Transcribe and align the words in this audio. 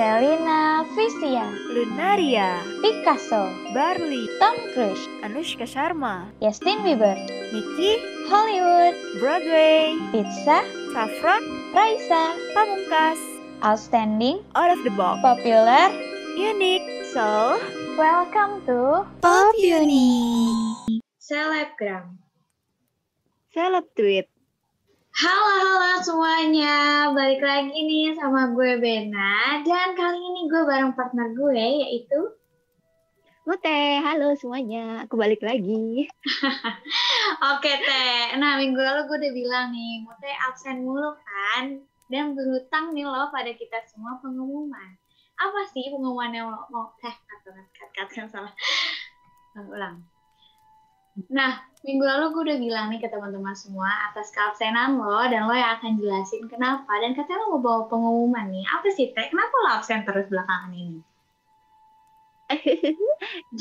Selina 0.00 0.80
Visia, 0.96 1.44
Lunaria, 1.76 2.64
Picasso, 2.80 3.52
Barley, 3.76 4.24
Tom 4.40 4.56
Cruise, 4.72 5.04
Anushka 5.20 5.68
Sharma, 5.68 6.24
Justin 6.40 6.80
Bieber, 6.80 7.20
Nicky, 7.52 8.00
Hollywood, 8.32 8.96
Broadway, 9.20 10.00
Pizza, 10.08 10.64
Saffron, 10.96 11.44
Raisa, 11.76 12.32
Pamungkas, 12.56 13.20
Outstanding, 13.60 14.40
Out 14.56 14.72
of 14.72 14.80
the 14.88 14.92
Box, 14.96 15.20
Popular. 15.20 15.92
Unique, 16.32 17.04
So, 17.12 17.60
Welcome 18.00 18.64
to 18.64 19.04
Pop 19.20 19.52
Uni, 19.60 20.48
Selebgram. 21.20 22.16
Celeb 23.52 23.84
Tweet, 23.92 24.32
Halo 25.20 25.52
halo 25.52 26.00
semuanya, 26.00 27.12
balik 27.12 27.44
lagi 27.44 27.76
nih 27.76 28.16
sama 28.16 28.56
gue 28.56 28.80
Bena 28.80 29.60
dan 29.68 29.92
kali 29.92 30.16
ini 30.16 30.48
gue 30.48 30.64
bareng 30.64 30.96
partner 30.96 31.36
gue 31.36 31.60
yaitu 31.60 32.40
Mute, 33.44 34.00
halo 34.00 34.32
semuanya, 34.40 35.04
aku 35.04 35.20
balik 35.20 35.44
lagi. 35.44 36.08
Oke 37.52 37.72
Teh, 37.84 38.32
nah 38.40 38.56
minggu 38.56 38.80
lalu 38.80 39.12
gue 39.12 39.16
udah 39.20 39.32
bilang 39.36 39.66
nih, 39.76 40.08
Mute 40.08 40.32
absen 40.48 40.88
mulu 40.88 41.12
kan 41.12 41.84
dan 42.08 42.32
berhutang 42.32 42.96
nih 42.96 43.04
loh 43.04 43.28
pada 43.28 43.52
kita 43.52 43.76
semua 43.92 44.16
pengumuman. 44.24 44.96
Apa 45.36 45.68
sih 45.68 45.92
pengumuman 45.92 46.32
yang 46.32 46.48
mau, 46.48 46.64
mau 46.72 46.86
eh 47.04 47.12
kata 47.28 47.60
kata 47.92 48.12
yang 48.24 48.28
salah. 48.32 48.56
Ulang. 49.68 50.00
Nah, 51.30 51.58
minggu 51.82 52.04
lalu 52.04 52.24
gue 52.32 52.42
udah 52.50 52.58
bilang 52.60 52.86
nih 52.92 53.00
ke 53.02 53.08
teman-teman 53.10 53.56
semua 53.56 53.90
atas 54.10 54.30
keabsenan 54.30 55.00
lo 55.00 55.26
dan 55.26 55.50
lo 55.50 55.54
yang 55.56 55.80
akan 55.80 55.98
jelasin 55.98 56.46
kenapa 56.46 56.92
dan 57.02 57.16
katanya 57.16 57.42
lo 57.44 57.58
mau 57.58 57.60
bawa 57.60 57.80
pengumuman 57.90 58.46
nih. 58.52 58.64
Apa 58.68 58.88
sih 58.94 59.10
Teh? 59.10 59.26
Kenapa 59.28 59.54
lo 59.64 59.68
absen 59.80 60.06
terus 60.06 60.30
belakangan 60.30 60.72
ini? 60.72 61.00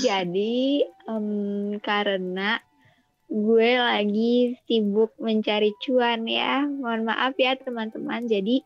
Jadi, 0.06 0.82
em, 1.06 1.78
karena 1.82 2.58
gue 3.30 3.78
lagi 3.78 4.58
sibuk 4.66 5.14
mencari 5.22 5.78
cuan 5.86 6.26
ya. 6.26 6.66
Mohon 6.66 7.14
maaf 7.14 7.38
ya 7.38 7.54
teman-teman. 7.62 8.26
Jadi 8.26 8.66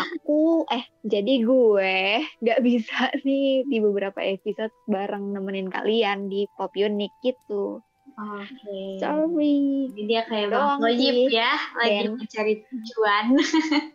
aku, 0.00 0.64
eh, 0.76 0.84
jadi 1.08 1.40
gue 1.40 1.96
gak 2.44 2.60
bisa 2.60 3.08
nih 3.24 3.64
di 3.64 3.76
beberapa 3.80 4.20
episode 4.20 4.72
bareng 4.84 5.32
nemenin 5.32 5.72
kalian 5.72 6.28
di 6.28 6.44
Pop 6.52 6.76
Unique 6.76 7.16
gitu. 7.24 7.80
Oke. 8.14 9.02
Sorry. 9.02 9.90
Jadi 9.90 10.02
dia 10.06 10.22
kayak 10.24 10.54
Gojib 10.78 11.14
sih. 11.26 11.34
ya, 11.34 11.52
lagi 11.74 12.06
Ben. 12.06 12.14
mencari 12.14 12.54
tujuan. 12.70 13.24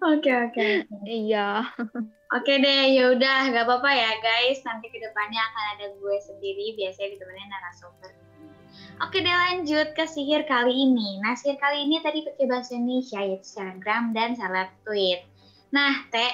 Oke 0.00 0.30
oke. 0.30 0.86
Iya. 1.04 1.66
Oke 2.30 2.62
deh, 2.62 2.94
yaudah, 2.94 3.50
gak 3.50 3.66
apa-apa 3.66 3.90
ya 3.90 4.10
guys. 4.22 4.62
Nanti 4.62 4.86
ke 4.86 5.02
depannya 5.02 5.42
akan 5.42 5.64
ada 5.74 5.86
gue 5.98 6.16
sendiri, 6.22 6.78
biasanya 6.78 7.18
ditemenin 7.18 7.50
narasumber. 7.50 8.12
Oke 9.02 9.18
deh 9.18 9.32
lanjut 9.34 9.90
ke 9.98 10.04
sihir 10.06 10.46
kali 10.46 10.70
ini. 10.86 11.18
Nah 11.18 11.34
sihir 11.34 11.58
kali 11.58 11.88
ini 11.88 11.98
tadi 11.98 12.22
pakai 12.22 12.46
bahasa 12.46 12.78
Indonesia 12.78 13.18
yaitu 13.18 13.48
Telegram 13.58 14.14
dan 14.14 14.38
Seleb 14.38 14.70
Tweet. 14.86 15.26
Nah 15.74 16.06
Teh, 16.14 16.32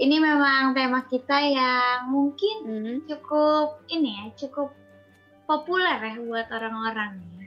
ini 0.00 0.16
memang 0.18 0.72
tema 0.74 1.06
kita 1.06 1.38
yang 1.44 2.08
mungkin 2.10 2.56
Hmm. 2.66 2.96
cukup 3.06 3.84
ini 3.86 4.16
ya, 4.16 4.24
cukup 4.34 4.72
populer 5.50 5.98
ya 5.98 6.14
buat 6.22 6.46
orang-orang 6.46 7.10
ya. 7.18 7.46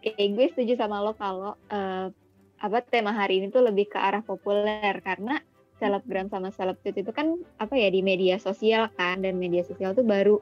Oke, 0.00 0.24
gue 0.32 0.46
setuju 0.48 0.80
sama 0.80 1.04
lo 1.04 1.12
kalau 1.12 1.52
eh, 1.68 2.08
apa 2.56 2.78
tema 2.88 3.12
hari 3.12 3.44
ini 3.44 3.52
tuh 3.52 3.68
lebih 3.68 3.92
ke 3.92 4.00
arah 4.00 4.24
populer 4.24 4.96
karena 5.04 5.44
selebgram 5.76 6.32
sama 6.32 6.48
seleb 6.48 6.80
tweet 6.80 7.04
itu 7.04 7.12
kan 7.12 7.36
apa 7.60 7.76
ya 7.76 7.92
di 7.92 8.00
media 8.00 8.40
sosial 8.40 8.88
kan 8.96 9.20
dan 9.20 9.36
media 9.36 9.60
sosial 9.60 9.92
tuh 9.92 10.08
baru 10.08 10.40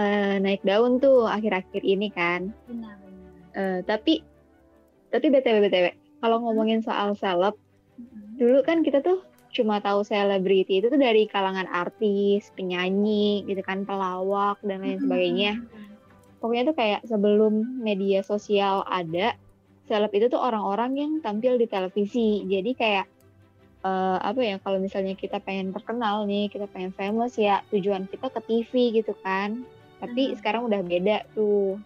eh, 0.00 0.40
naik 0.40 0.64
daun 0.64 0.96
tuh 1.04 1.28
akhir-akhir 1.28 1.84
ini 1.84 2.08
kan. 2.08 2.48
Benar-benar. 2.64 3.32
Eh, 3.52 3.80
tapi 3.84 4.24
tapi 5.12 5.26
btw 5.28 5.68
btw 5.68 5.86
kalau 6.24 6.40
ngomongin 6.40 6.80
soal 6.80 7.12
seleb 7.12 7.60
dulu 8.40 8.64
kan 8.64 8.80
kita 8.80 9.04
tuh 9.04 9.20
cuma 9.50 9.82
tahu 9.82 10.06
selebriti 10.06 10.78
itu 10.78 10.86
tuh 10.86 10.96
dari 10.96 11.26
kalangan 11.26 11.66
artis, 11.66 12.54
penyanyi 12.54 13.42
gitu 13.50 13.60
kan, 13.66 13.82
pelawak 13.82 14.62
dan 14.62 14.86
lain 14.86 15.02
sebagainya 15.02 15.58
pokoknya 16.40 16.64
tuh 16.70 16.76
kayak 16.80 17.00
sebelum 17.10 17.52
media 17.88 18.20
sosial 18.30 18.76
ada 18.88 19.36
seleb 19.88 20.12
itu 20.18 20.26
tuh 20.34 20.40
orang-orang 20.48 20.92
yang 21.02 21.12
tampil 21.24 21.54
di 21.62 21.66
televisi 21.74 22.46
jadi 22.52 22.70
kayak 22.82 23.06
eh, 23.88 24.18
apa 24.30 24.40
ya 24.50 24.56
kalau 24.64 24.78
misalnya 24.86 25.14
kita 25.22 25.38
pengen 25.46 25.68
terkenal 25.76 26.16
nih 26.30 26.44
kita 26.52 26.66
pengen 26.72 26.92
famous 26.98 27.32
ya 27.46 27.54
tujuan 27.72 28.04
kita 28.12 28.26
ke 28.34 28.40
TV 28.48 28.72
gitu 28.98 29.12
kan 29.24 29.50
tapi 30.02 30.20
Hmm. 30.20 30.38
sekarang 30.38 30.62
udah 30.68 30.80
beda 30.90 31.16
tuh 31.36 31.80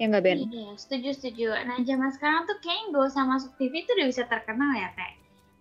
ya 0.00 0.04
nggak 0.10 0.24
Ben? 0.26 0.40
Iya, 0.44 0.66
setuju 0.82 1.08
setuju. 1.18 1.46
Nah, 1.68 1.78
zaman 1.88 2.10
sekarang 2.16 2.42
tuh 2.48 2.56
kayaknya 2.62 2.84
gak 2.94 3.06
usah 3.10 3.24
masuk 3.32 3.50
TV 3.58 3.74
tuh 3.86 3.94
udah 3.98 4.08
bisa 4.12 4.24
terkenal 4.32 4.70
ya, 4.82 4.88
Teh. 4.98 5.12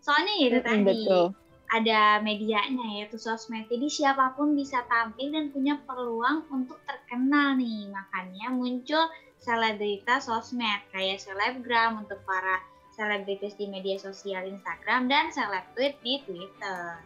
Soalnya 0.06 0.34
ya 0.42 0.46
itu 0.54 0.60
Mm-mm, 0.60 0.64
tadi 0.70 1.02
betul. 1.08 1.34
ada 1.78 2.00
medianya 2.28 2.86
yaitu 2.98 3.18
sosmed. 3.26 3.66
Jadi 3.74 3.88
siapa 3.98 4.26
pun 4.38 4.48
bisa 4.62 4.78
tampil 4.92 5.28
dan 5.36 5.46
punya 5.56 5.74
peluang 5.88 6.38
untuk 6.58 6.80
terkenal 7.10 7.58
nih. 7.58 7.90
Makanya 7.90 8.54
muncul 8.54 9.10
selebritas 9.42 10.30
sosmed 10.30 10.86
kayak 10.94 11.18
selebgram 11.18 12.06
untuk 12.06 12.22
para 12.22 12.62
selebritis 12.94 13.58
di 13.58 13.66
media 13.66 13.98
sosial 13.98 14.46
Instagram 14.46 15.10
dan 15.10 15.34
seleb 15.34 15.66
tweet 15.74 15.98
di 16.00 16.22
Twitter. 16.22 17.02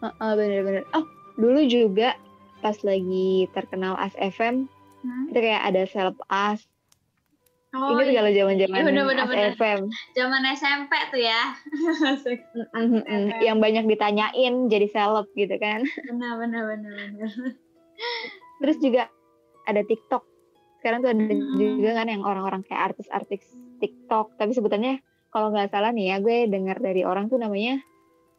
Heeh, 0.00 0.32
bener-bener. 0.32 0.88
Oh 0.96 1.04
dulu 1.36 1.60
juga 1.66 2.16
pas 2.58 2.76
lagi 2.80 3.44
terkenal 3.52 3.92
As 3.94 4.16
FM 4.16 4.64
Hmm? 5.00 5.32
itu 5.32 5.40
kayak 5.40 5.64
ada 5.64 5.82
seleb 5.84 6.12
As. 6.28 6.60
Oh, 7.72 7.96
Ini 7.96 8.04
tuh 8.04 8.12
kalau 8.12 8.30
zaman-zaman 8.36 8.76
Iya, 8.76 8.84
bener-bener, 8.84 9.24
As 9.24 9.30
bener. 9.32 9.50
FM. 9.56 9.80
zaman 10.12 10.42
SMP 10.44 10.92
tuh 11.08 11.22
ya. 11.22 11.42
Yang 13.48 13.58
banyak 13.58 13.84
ditanyain 13.88 14.54
jadi 14.68 14.86
seleb 14.92 15.24
gitu 15.32 15.56
kan. 15.56 15.88
benar 16.04 16.36
benar 16.36 16.62
benar 16.68 16.92
benar. 17.16 17.30
Terus 18.60 18.76
juga 18.78 19.08
ada 19.64 19.80
TikTok. 19.80 20.22
Sekarang 20.80 21.00
tuh 21.00 21.10
ada 21.12 21.20
Hmm. 21.20 21.56
juga 21.56 21.90
kan 21.94 22.08
yang 22.08 22.24
orang-orang 22.24 22.64
kayak 22.64 22.92
artis-artis 22.92 23.44
TikTok. 23.78 24.36
Tapi 24.36 24.52
sebutannya 24.52 25.00
kalau 25.28 25.52
nggak 25.52 25.70
salah 25.70 25.92
nih 25.92 26.12
ya, 26.12 26.16
gue 26.18 26.48
dengar 26.48 26.80
dari 26.80 27.04
orang 27.04 27.28
tuh 27.28 27.36
namanya 27.36 27.80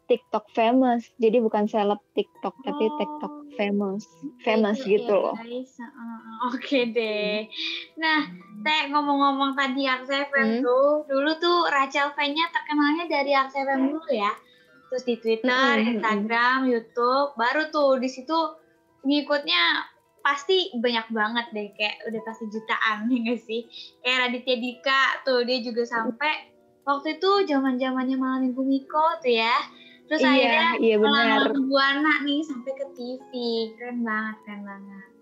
TikTok 0.06 0.50
famous. 0.52 1.08
Jadi 1.16 1.38
bukan 1.38 1.64
seleb 1.64 2.02
TikTok, 2.12 2.54
tapi 2.60 2.84
Oh. 2.84 2.96
TikTok 2.98 3.34
famous. 3.54 4.04
Famous 4.42 4.82
Iya, 4.82 4.90
gitu 4.98 5.14
iya, 5.14 5.22
loh. 5.24 5.34
Oke 6.50 6.90
deh. 6.90 7.46
Nah, 7.96 8.26
Teh 8.62 8.82
ngomong-ngomong 8.90 9.54
tadi 9.54 9.86
Aksa 9.86 10.26
FM 10.26 10.58
Hmm. 10.58 10.62
tuh, 10.62 10.86
dulu 11.06 11.30
tuh 11.38 11.66
Rachel 11.66 12.14
V-nya 12.14 12.46
terkenalnya 12.50 13.10
dari 13.10 13.32
Aksa 13.32 13.62
FM 13.62 13.90
dulu 13.90 14.10
ya. 14.10 14.30
Terus 14.86 15.02
di 15.02 15.14
Twitter, 15.16 15.48
Hmm, 15.48 15.82
hmm, 15.82 15.90
Instagram, 15.96 16.58
YouTube, 16.68 17.34
baru 17.34 17.72
tuh 17.72 17.98
di 17.98 18.06
situ 18.06 18.36
ngikutnya 19.02 19.88
pasti 20.22 20.70
banyak 20.78 21.06
banget 21.10 21.46
deh 21.50 21.68
kayak 21.74 21.98
udah 22.06 22.20
pasti 22.22 22.46
jutaan 22.50 23.06
ya 23.12 23.18
nggak 23.26 23.40
sih 23.42 23.66
kayak 24.06 24.18
Raditya 24.28 24.56
Dika 24.58 25.02
tuh 25.26 25.42
dia 25.42 25.58
juga 25.62 25.82
sampai 25.82 26.50
waktu 26.86 27.18
itu 27.18 27.30
zaman 27.50 27.78
zamannya 27.78 28.16
malam 28.18 28.40
minggu 28.46 28.62
Miko 28.62 29.06
tuh 29.22 29.34
ya 29.34 29.56
terus 30.10 30.22
Iya, 30.22 30.30
akhirnya 30.34 30.68
iya 30.82 30.96
benar. 30.98 31.54
Buana 31.56 32.14
nih 32.26 32.42
sampai 32.44 32.72
ke 32.74 32.86
TV 32.94 33.30
keren 33.78 34.02
banget 34.02 34.36
keren 34.44 34.62
banget 34.66 35.12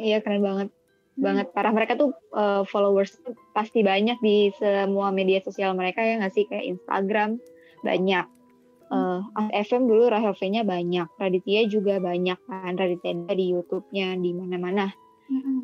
Iya 0.00 0.18
keren 0.24 0.40
banget. 0.40 0.68
Hmm. 0.72 1.22
Banget 1.22 1.46
parah 1.52 1.72
mereka 1.76 1.92
tuh 2.00 2.16
uh, 2.32 2.64
followers 2.64 3.20
pasti 3.52 3.84
banyak 3.84 4.16
di 4.24 4.48
semua 4.56 5.12
media 5.12 5.44
sosial 5.44 5.76
mereka 5.76 6.00
ya 6.00 6.16
nggak 6.16 6.32
sih 6.32 6.48
kayak 6.48 6.78
Instagram 6.78 7.36
banyak. 7.84 8.24
Uh, 8.90 9.22
FM 9.54 9.86
dulu 9.86 10.10
Rahel 10.10 10.34
V-nya 10.34 10.66
banyak, 10.66 11.06
Raditya 11.14 11.62
juga 11.70 12.02
banyak 12.02 12.38
kan, 12.50 12.74
Raditya 12.74 13.14
di 13.30 13.54
YouTube-nya 13.54 14.18
di 14.18 14.34
mana-mana. 14.34 14.90
Mm-mm. 15.30 15.62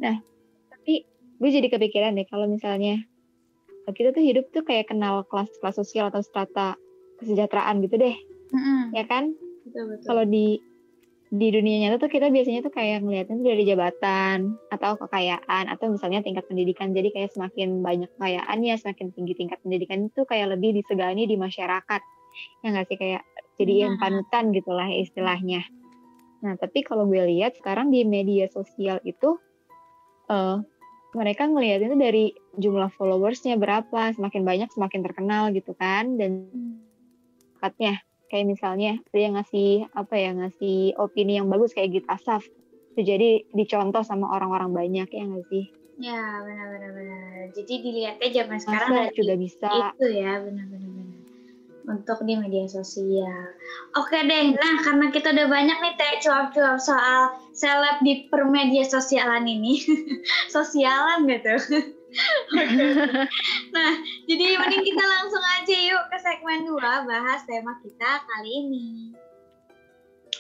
Tapi 0.70 1.02
gue 1.42 1.50
jadi 1.50 1.66
kepikiran 1.66 2.14
deh 2.14 2.26
kalau 2.30 2.46
misalnya 2.46 3.02
kita 3.90 4.14
tuh 4.14 4.22
hidup 4.22 4.46
tuh 4.54 4.62
kayak 4.62 4.94
kenal 4.94 5.26
kelas-kelas 5.26 5.74
sosial 5.74 6.06
atau 6.14 6.22
strata 6.22 6.78
kesejahteraan 7.18 7.82
gitu 7.82 7.98
deh, 7.98 8.14
Mm-mm. 8.54 8.94
ya 8.94 9.02
kan? 9.10 9.34
Kalau 10.06 10.22
di 10.22 10.62
di 11.26 11.50
dunia 11.50 11.82
nyata 11.82 12.06
tuh 12.06 12.10
kita 12.10 12.30
biasanya 12.30 12.62
tuh 12.62 12.70
kayak 12.70 13.02
ngeliatnya 13.02 13.34
tuh 13.34 13.46
dari 13.50 13.66
jabatan 13.66 14.54
atau 14.70 14.94
kekayaan 14.94 15.66
atau 15.66 15.90
misalnya 15.90 16.22
tingkat 16.22 16.46
pendidikan. 16.46 16.94
Jadi 16.94 17.10
kayak 17.10 17.34
semakin 17.34 17.82
banyak 17.82 18.06
kekayaannya, 18.14 18.74
semakin 18.78 19.10
tinggi 19.10 19.34
tingkat 19.34 19.58
pendidikan 19.66 20.06
itu 20.06 20.22
kayak 20.22 20.54
lebih 20.54 20.78
disegani 20.78 21.26
di 21.26 21.34
masyarakat. 21.34 22.00
Ya 22.64 22.72
nggak 22.72 22.86
sih 22.88 22.98
kayak 23.00 23.22
jadi 23.56 23.88
yang 23.88 23.94
Nah. 23.96 24.00
panutan 24.02 24.44
gitulah 24.52 24.88
istilahnya. 24.92 25.64
Nah 26.44 26.54
tapi 26.60 26.84
kalau 26.84 27.08
gue 27.08 27.22
lihat 27.26 27.56
sekarang 27.56 27.88
di 27.88 28.04
media 28.04 28.46
sosial 28.52 29.00
itu 29.02 29.40
eh 30.28 30.58
mereka 31.16 31.48
ngeliatin 31.48 31.88
itu 31.88 31.96
dari 31.96 32.24
jumlah 32.60 32.92
followersnya 32.92 33.56
berapa, 33.56 34.12
semakin 34.12 34.42
banyak 34.44 34.68
semakin 34.68 35.00
terkenal 35.00 35.48
gitu 35.56 35.72
kan. 35.72 36.20
Dan 36.20 36.52
bakatnya. 37.56 38.04
Kayak 38.26 38.58
misalnya 38.58 38.98
dia 39.14 39.30
ngasih 39.30 39.86
apa 39.94 40.18
ya 40.18 40.34
ngasih 40.34 40.98
opini 40.98 41.38
yang 41.38 41.46
bagus 41.46 41.70
kayak 41.70 41.94
Gita 41.94 42.18
Saf. 42.18 42.42
Itu 42.92 43.06
jadi 43.06 43.46
dicontoh 43.54 44.02
sama 44.02 44.34
orang-orang 44.34 44.74
banyak 44.74 45.08
ya 45.14 45.24
nggak 45.30 45.46
sih? 45.46 45.70
Ya 46.02 46.42
benar-benar 46.42 46.90
benar. 46.90 47.54
Jadi 47.54 47.74
dilihatnya 47.86 48.28
zaman 48.42 48.58
sekarang 48.58 48.88
Masa 48.92 49.14
juga 49.14 49.34
bisa. 49.38 49.70
Itu 49.94 50.06
ya 50.10 50.42
benar-benar 50.42 50.90
benar. 50.90 51.25
Untuk 51.86 52.18
di 52.26 52.34
media 52.34 52.66
sosial. 52.66 53.54
Oke 53.94 54.18
deh, 54.26 54.58
nah 54.58 54.74
karena 54.82 55.06
kita 55.14 55.30
udah 55.30 55.46
banyak 55.46 55.78
nih 55.78 55.94
teh 55.94 56.18
cuap-cuap 56.26 56.82
soal 56.82 57.38
seleb 57.54 58.02
di 58.02 58.26
permedia 58.26 58.82
sosialan 58.82 59.46
ini, 59.46 59.78
sosialan 60.54 61.30
gitu. 61.30 61.54
nah, 63.74 63.92
jadi 64.26 64.44
mending 64.58 64.82
kita 64.82 65.04
langsung 65.04 65.44
aja 65.62 65.76
yuk 65.78 66.04
ke 66.10 66.18
segmen 66.18 66.66
2 66.66 66.74
bahas 67.06 67.46
tema 67.46 67.78
kita 67.78 68.10
kali 68.34 68.50
ini. 68.66 68.86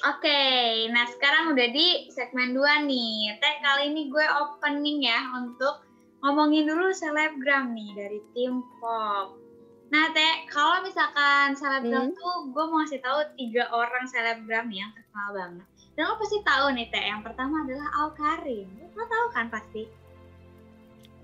Oke, 0.04 0.28
okay, 0.28 0.90
nah 0.92 1.08
sekarang 1.08 1.56
udah 1.56 1.68
di 1.70 2.10
segmen 2.10 2.58
2 2.58 2.90
nih. 2.90 3.38
Teh 3.38 3.54
kali 3.62 3.94
ini 3.94 4.10
gue 4.10 4.26
opening 4.42 5.06
ya 5.06 5.30
untuk 5.38 5.86
ngomongin 6.26 6.66
dulu 6.68 6.90
selebgram 6.90 7.70
nih 7.72 7.90
dari 7.94 8.20
tim 8.34 8.60
pop. 8.82 9.45
Nah 9.86 10.10
Teh, 10.10 10.34
kalau 10.50 10.82
misalkan 10.82 11.54
selebgram 11.54 12.10
hmm. 12.10 12.16
tuh 12.18 12.34
gue 12.50 12.64
mau 12.66 12.82
ngasih 12.82 12.98
tahu 12.98 13.22
tiga 13.38 13.70
orang 13.70 14.04
selebgram 14.10 14.66
yang 14.74 14.90
terkenal 14.94 15.28
banget. 15.30 15.66
Dan 15.94 16.02
lo 16.10 16.14
pasti 16.18 16.38
tahu 16.42 16.66
nih 16.74 16.86
Teh, 16.90 17.04
yang 17.06 17.22
pertama 17.22 17.62
adalah 17.62 17.88
Al 18.02 18.10
Karim. 18.18 18.68
Lo 18.98 19.04
tahu 19.06 19.26
kan 19.30 19.46
pasti? 19.46 19.86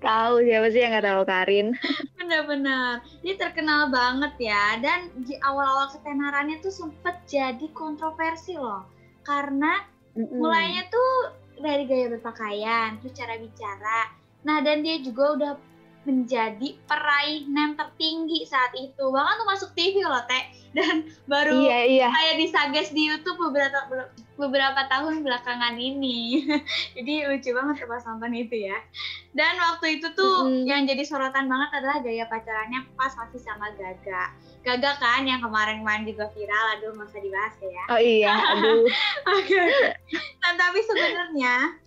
Tahu 0.03 0.43
siapa 0.43 0.67
sih 0.71 0.79
yang 0.83 0.91
nggak 0.95 1.07
tahu 1.07 1.23
Karin? 1.23 1.67
Benar-benar, 2.19 3.03
dia 3.23 3.35
terkenal 3.39 3.87
banget 3.87 4.33
ya. 4.51 4.79
Dan 4.83 5.11
di 5.23 5.35
awal-awal 5.39 5.91
ketenarannya 5.95 6.59
tuh 6.59 6.71
sempet 6.75 7.23
jadi 7.23 7.67
kontroversi 7.71 8.59
loh, 8.59 8.83
karena 9.23 9.79
mm 10.15 10.27
-hmm. 10.27 10.39
mulainya 10.39 10.83
tuh 10.91 11.11
dari 11.59 11.87
gaya 11.87 12.11
berpakaian, 12.11 12.99
terus 12.99 13.15
cara 13.15 13.39
bicara. 13.39 14.11
Nah 14.43 14.59
dan 14.59 14.83
dia 14.83 14.99
juga 14.99 15.23
udah 15.39 15.51
menjadi 16.03 16.75
peraih 16.83 17.47
nem 17.47 17.75
tertinggi 17.79 18.43
saat 18.43 18.75
itu. 18.75 19.03
Bahkan 19.03 19.35
tuh 19.39 19.47
masuk 19.47 19.69
TV 19.75 20.03
loh, 20.03 20.23
Teh. 20.27 20.43
Dan 20.73 21.05
baru 21.29 21.53
iya, 21.53 21.79
iya. 21.85 22.07
kayak 22.09 22.35
disages 22.41 22.89
di 22.97 23.05
YouTube 23.05 23.37
beberapa 23.37 24.09
beberapa 24.41 24.81
tahun 24.89 25.21
belakangan 25.21 25.77
ini. 25.77 26.49
jadi 26.97 27.29
lucu 27.29 27.53
banget 27.53 27.85
pas 27.85 28.03
nonton 28.09 28.33
itu 28.33 28.65
ya. 28.65 28.77
Dan 29.37 29.53
waktu 29.61 30.01
itu 30.01 30.09
tuh 30.17 30.49
mm-hmm. 30.49 30.65
yang 30.65 30.81
jadi 30.89 31.05
sorotan 31.05 31.45
banget 31.45 31.69
adalah 31.77 32.01
gaya 32.01 32.25
pacarannya 32.25 32.89
pas 32.97 33.13
masih 33.13 33.41
sama 33.41 33.69
Gaga. 33.77 34.33
Gaga 34.65 34.91
kan 34.97 35.27
yang 35.29 35.45
kemarin-kemarin 35.45 36.09
juga 36.09 36.31
viral, 36.33 36.65
aduh 36.79 36.93
masa 36.97 37.21
dibahas 37.21 37.55
ya. 37.61 37.83
Oh 37.93 38.01
iya, 38.01 38.33
aduh. 38.33 38.87
Oke. 39.37 39.53
okay. 39.53 39.93
Nah, 40.41 40.53
tapi 40.57 40.79
sebenarnya 40.81 41.82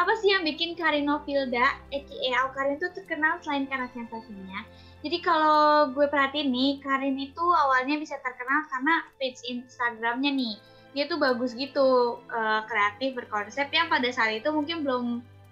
apa 0.00 0.16
sih 0.16 0.32
yang 0.32 0.48
bikin 0.48 0.72
Karino 0.72 1.20
Filda, 1.28 1.76
aka 1.92 2.48
Karin 2.56 2.80
itu 2.80 2.88
terkenal 2.96 3.36
selain 3.44 3.68
karena 3.68 3.84
sensasinya? 3.92 4.64
Jadi 5.04 5.18
kalau 5.20 5.92
gue 5.92 6.08
perhatiin 6.08 6.48
nih, 6.48 6.80
Karin 6.80 7.20
itu 7.20 7.44
awalnya 7.44 8.00
bisa 8.00 8.16
terkenal 8.24 8.64
karena 8.72 9.04
page 9.20 9.40
Instagramnya 9.44 10.32
nih. 10.32 10.56
Dia 10.96 11.04
tuh 11.06 11.20
bagus 11.20 11.52
gitu, 11.52 12.18
uh, 12.32 12.60
kreatif, 12.64 13.12
berkonsep 13.12 13.68
yang 13.70 13.92
pada 13.92 14.08
saat 14.08 14.40
itu 14.40 14.48
mungkin 14.50 14.82
belum 14.82 15.04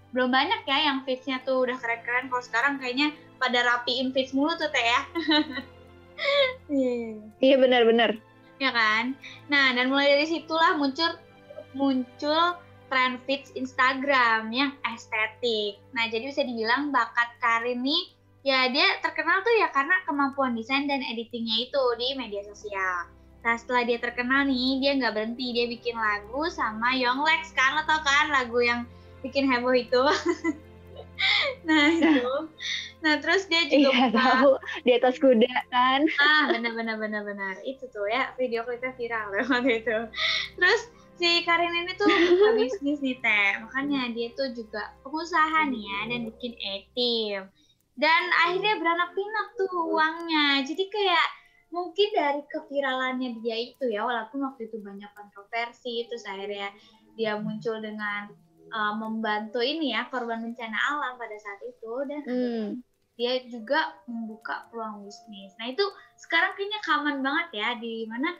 belum 0.08 0.32
banyak 0.32 0.64
ya 0.64 0.88
yang 0.88 1.04
feeds-nya 1.04 1.44
tuh 1.44 1.68
udah 1.68 1.76
keren-keren. 1.76 2.32
Kalau 2.32 2.42
sekarang 2.44 2.80
kayaknya 2.80 3.12
pada 3.36 3.60
rapiin 3.60 4.10
feeds 4.16 4.32
mulu 4.32 4.56
tuh 4.56 4.72
teh 4.72 4.84
ya. 4.84 5.00
Iya 7.38 7.54
benar-benar. 7.62 8.18
Ya 8.58 8.74
kan. 8.74 9.14
Nah 9.46 9.70
dan 9.70 9.86
mulai 9.86 10.18
dari 10.18 10.26
situlah 10.26 10.74
muncul 10.74 11.14
muncul 11.78 12.58
tren 12.88 13.20
feeds 13.24 13.52
Instagram 13.54 14.52
yang 14.52 14.72
estetik. 14.88 15.80
Nah, 15.92 16.08
jadi 16.08 16.28
bisa 16.28 16.42
dibilang 16.42 16.90
bakat 16.90 17.36
Karin 17.40 17.84
nih 17.84 18.16
ya 18.46 18.70
dia 18.70 18.96
terkenal 19.02 19.42
tuh 19.42 19.52
ya 19.60 19.68
karena 19.74 19.98
kemampuan 20.06 20.56
desain 20.56 20.88
dan 20.88 21.04
editingnya 21.04 21.68
itu 21.68 21.82
di 22.00 22.16
media 22.16 22.42
sosial. 22.48 23.12
Nah, 23.38 23.54
setelah 23.54 23.86
dia 23.86 23.98
terkenal 24.02 24.50
nih, 24.50 24.82
dia 24.82 24.92
nggak 24.98 25.14
berhenti. 25.14 25.54
Dia 25.54 25.66
bikin 25.70 25.94
lagu 25.94 26.50
sama 26.50 26.98
Yonglex 26.98 27.54
kan, 27.54 27.78
lo 27.78 27.82
tau 27.86 28.02
kan 28.02 28.34
lagu 28.34 28.58
yang 28.58 28.82
bikin 29.22 29.46
heboh 29.46 29.72
itu. 29.72 30.02
nah, 31.68 31.86
itu. 31.86 32.34
Nah, 32.98 33.14
terus 33.22 33.46
dia 33.46 33.62
juga 33.70 33.94
iya, 33.94 34.10
buka... 34.10 34.18
tahu 34.18 34.50
di 34.82 34.90
atas 34.90 35.16
kuda 35.22 35.54
kan. 35.70 36.00
Ah, 36.18 36.50
benar 36.50 36.74
benar 36.74 36.96
benar 36.98 37.22
benar. 37.22 37.54
Itu 37.62 37.86
tuh 37.94 38.10
ya, 38.10 38.34
video 38.34 38.66
klipnya 38.66 38.90
viral 38.98 39.30
waktu 39.54 39.86
itu. 39.86 39.98
Terus 40.58 40.80
si 41.18 41.42
Karin 41.42 41.74
ini 41.74 41.92
tuh 41.98 42.06
buka 42.06 42.48
bisnis 42.58 43.02
nih 43.02 43.18
teh. 43.18 43.50
Makanya 43.66 44.14
dia 44.14 44.30
tuh 44.38 44.54
juga 44.54 44.94
pengusaha 45.02 45.66
nih 45.68 45.82
ya 45.82 46.00
dan 46.14 46.20
bikin 46.30 46.54
etim 46.56 47.42
dan 47.98 48.22
akhirnya 48.46 48.78
beranak 48.78 49.10
pinak 49.12 49.48
tuh 49.58 49.68
uangnya. 49.90 50.62
Jadi 50.62 50.86
kayak 50.86 51.28
mungkin 51.74 52.08
dari 52.14 52.42
keviralannya 52.46 53.42
dia 53.42 53.58
itu 53.58 53.90
ya 53.90 54.06
walaupun 54.06 54.40
waktu 54.46 54.70
itu 54.70 54.80
banyak 54.80 55.10
kontroversi 55.12 56.06
terus 56.08 56.24
akhirnya 56.24 56.72
dia 57.18 57.36
muncul 57.36 57.76
dengan 57.82 58.30
uh, 58.72 58.94
membantu 58.96 59.60
ini 59.60 59.92
ya 59.92 60.06
korban 60.08 60.40
bencana 60.40 60.78
alam 60.78 61.18
pada 61.18 61.36
saat 61.36 61.60
itu 61.66 61.92
dan 62.08 62.20
hmm. 62.24 62.66
dia 63.18 63.42
juga 63.50 63.98
membuka 64.06 64.70
peluang 64.70 65.02
bisnis. 65.02 65.52
Nah 65.58 65.74
itu 65.74 65.82
sekarang 66.22 66.54
kayaknya 66.54 66.80
common 66.86 67.18
banget 67.20 67.48
ya 67.52 67.68
di 67.76 68.06
mana 68.06 68.30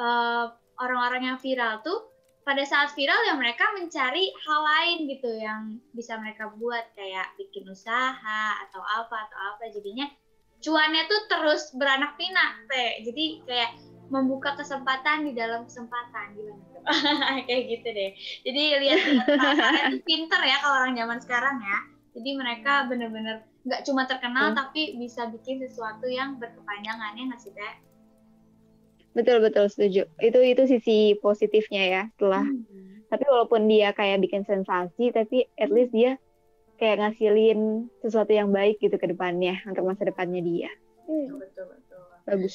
uh, 0.00 0.44
orang-orang 0.80 1.22
yang 1.28 1.38
viral 1.38 1.84
tuh 1.84 2.11
pada 2.42 2.62
saat 2.66 2.90
viral 2.98 3.22
ya 3.26 3.34
mereka 3.38 3.70
mencari 3.78 4.34
hal 4.34 4.60
lain 4.62 4.98
gitu 5.06 5.30
yang 5.38 5.78
bisa 5.94 6.18
mereka 6.18 6.50
buat 6.58 6.90
kayak 6.98 7.38
bikin 7.38 7.66
usaha 7.70 8.42
atau 8.68 8.82
apa 8.82 9.16
atau 9.30 9.38
apa. 9.54 9.70
Jadinya 9.70 10.10
cuannya 10.62 11.06
tuh 11.06 11.20
terus 11.30 11.70
beranak 11.74 12.14
pinak 12.14 12.66
teh 12.70 13.02
jadi 13.02 13.24
kayak 13.46 13.72
membuka 14.12 14.54
kesempatan 14.60 15.24
di 15.24 15.32
dalam 15.32 15.64
kesempatan 15.64 16.36
gimana 16.36 16.62
tuh? 16.68 16.84
Kayak 17.48 17.62
gitu 17.64 17.88
deh. 17.96 18.10
Jadi 18.44 18.62
lihat 18.84 19.00
lihat 19.16 20.04
pinter 20.04 20.40
ya 20.44 20.60
kalau 20.60 20.84
orang 20.84 20.92
zaman 20.92 21.18
sekarang 21.24 21.56
ya. 21.64 21.78
Jadi 22.12 22.30
mereka 22.36 22.84
bener-bener 22.92 23.48
nggak 23.62 23.82
cuma 23.86 24.04
terkenal 24.10 24.52
hmm. 24.52 24.58
tapi 24.58 24.98
bisa 24.98 25.30
bikin 25.30 25.62
sesuatu 25.62 26.10
yang 26.10 26.36
berkepanjangan 26.36 27.14
ya 27.14 27.22
nggak 27.30 27.40
sih 27.40 27.54
teh 27.54 27.74
Betul 29.12 29.44
betul 29.44 29.68
setuju. 29.68 30.08
Itu 30.20 30.40
itu 30.40 30.62
sisi 30.64 31.16
positifnya 31.20 31.82
ya 31.84 32.02
setelah. 32.16 32.44
Hmm. 32.44 33.04
Tapi 33.12 33.24
walaupun 33.28 33.68
dia 33.68 33.92
kayak 33.92 34.24
bikin 34.24 34.48
sensasi, 34.48 35.12
tapi 35.12 35.44
at 35.60 35.68
least 35.68 35.92
dia 35.92 36.16
kayak 36.80 36.98
ngasilin 36.98 37.92
sesuatu 38.00 38.32
yang 38.32 38.48
baik 38.48 38.80
gitu 38.80 38.96
ke 38.96 39.06
depannya 39.06 39.60
untuk 39.68 39.84
masa 39.84 40.08
depannya 40.08 40.40
dia. 40.40 40.72
Hmm. 41.04 41.36
Betul 41.36 41.76
betul. 41.76 42.02
Bagus. 42.22 42.54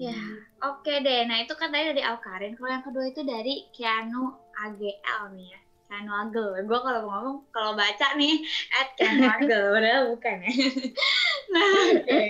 Ya, 0.00 0.16
oke 0.64 0.86
okay 0.86 1.04
deh. 1.04 1.28
Nah 1.28 1.44
itu 1.44 1.52
kan 1.52 1.68
tadi 1.68 1.92
dari 1.92 2.00
Alkarin. 2.00 2.56
Kalau 2.56 2.70
yang 2.72 2.84
kedua 2.86 3.04
itu 3.10 3.20
dari 3.20 3.68
Keanu 3.76 4.32
AGL 4.56 5.36
nih 5.36 5.48
ya. 5.52 5.60
Keanu 5.90 6.12
Agel. 6.14 6.70
Gue 6.70 6.78
kalau 6.78 7.02
ngomong, 7.02 7.36
kalau 7.50 7.74
baca 7.74 8.14
nih, 8.14 8.46
at 8.78 8.94
Keanu 8.94 9.26
Agel. 9.26 9.74
Padahal 9.74 10.02
bukan 10.14 10.36
ya. 10.46 10.52
nah, 11.54 11.70
oke. 11.90 12.06
Okay. 12.06 12.26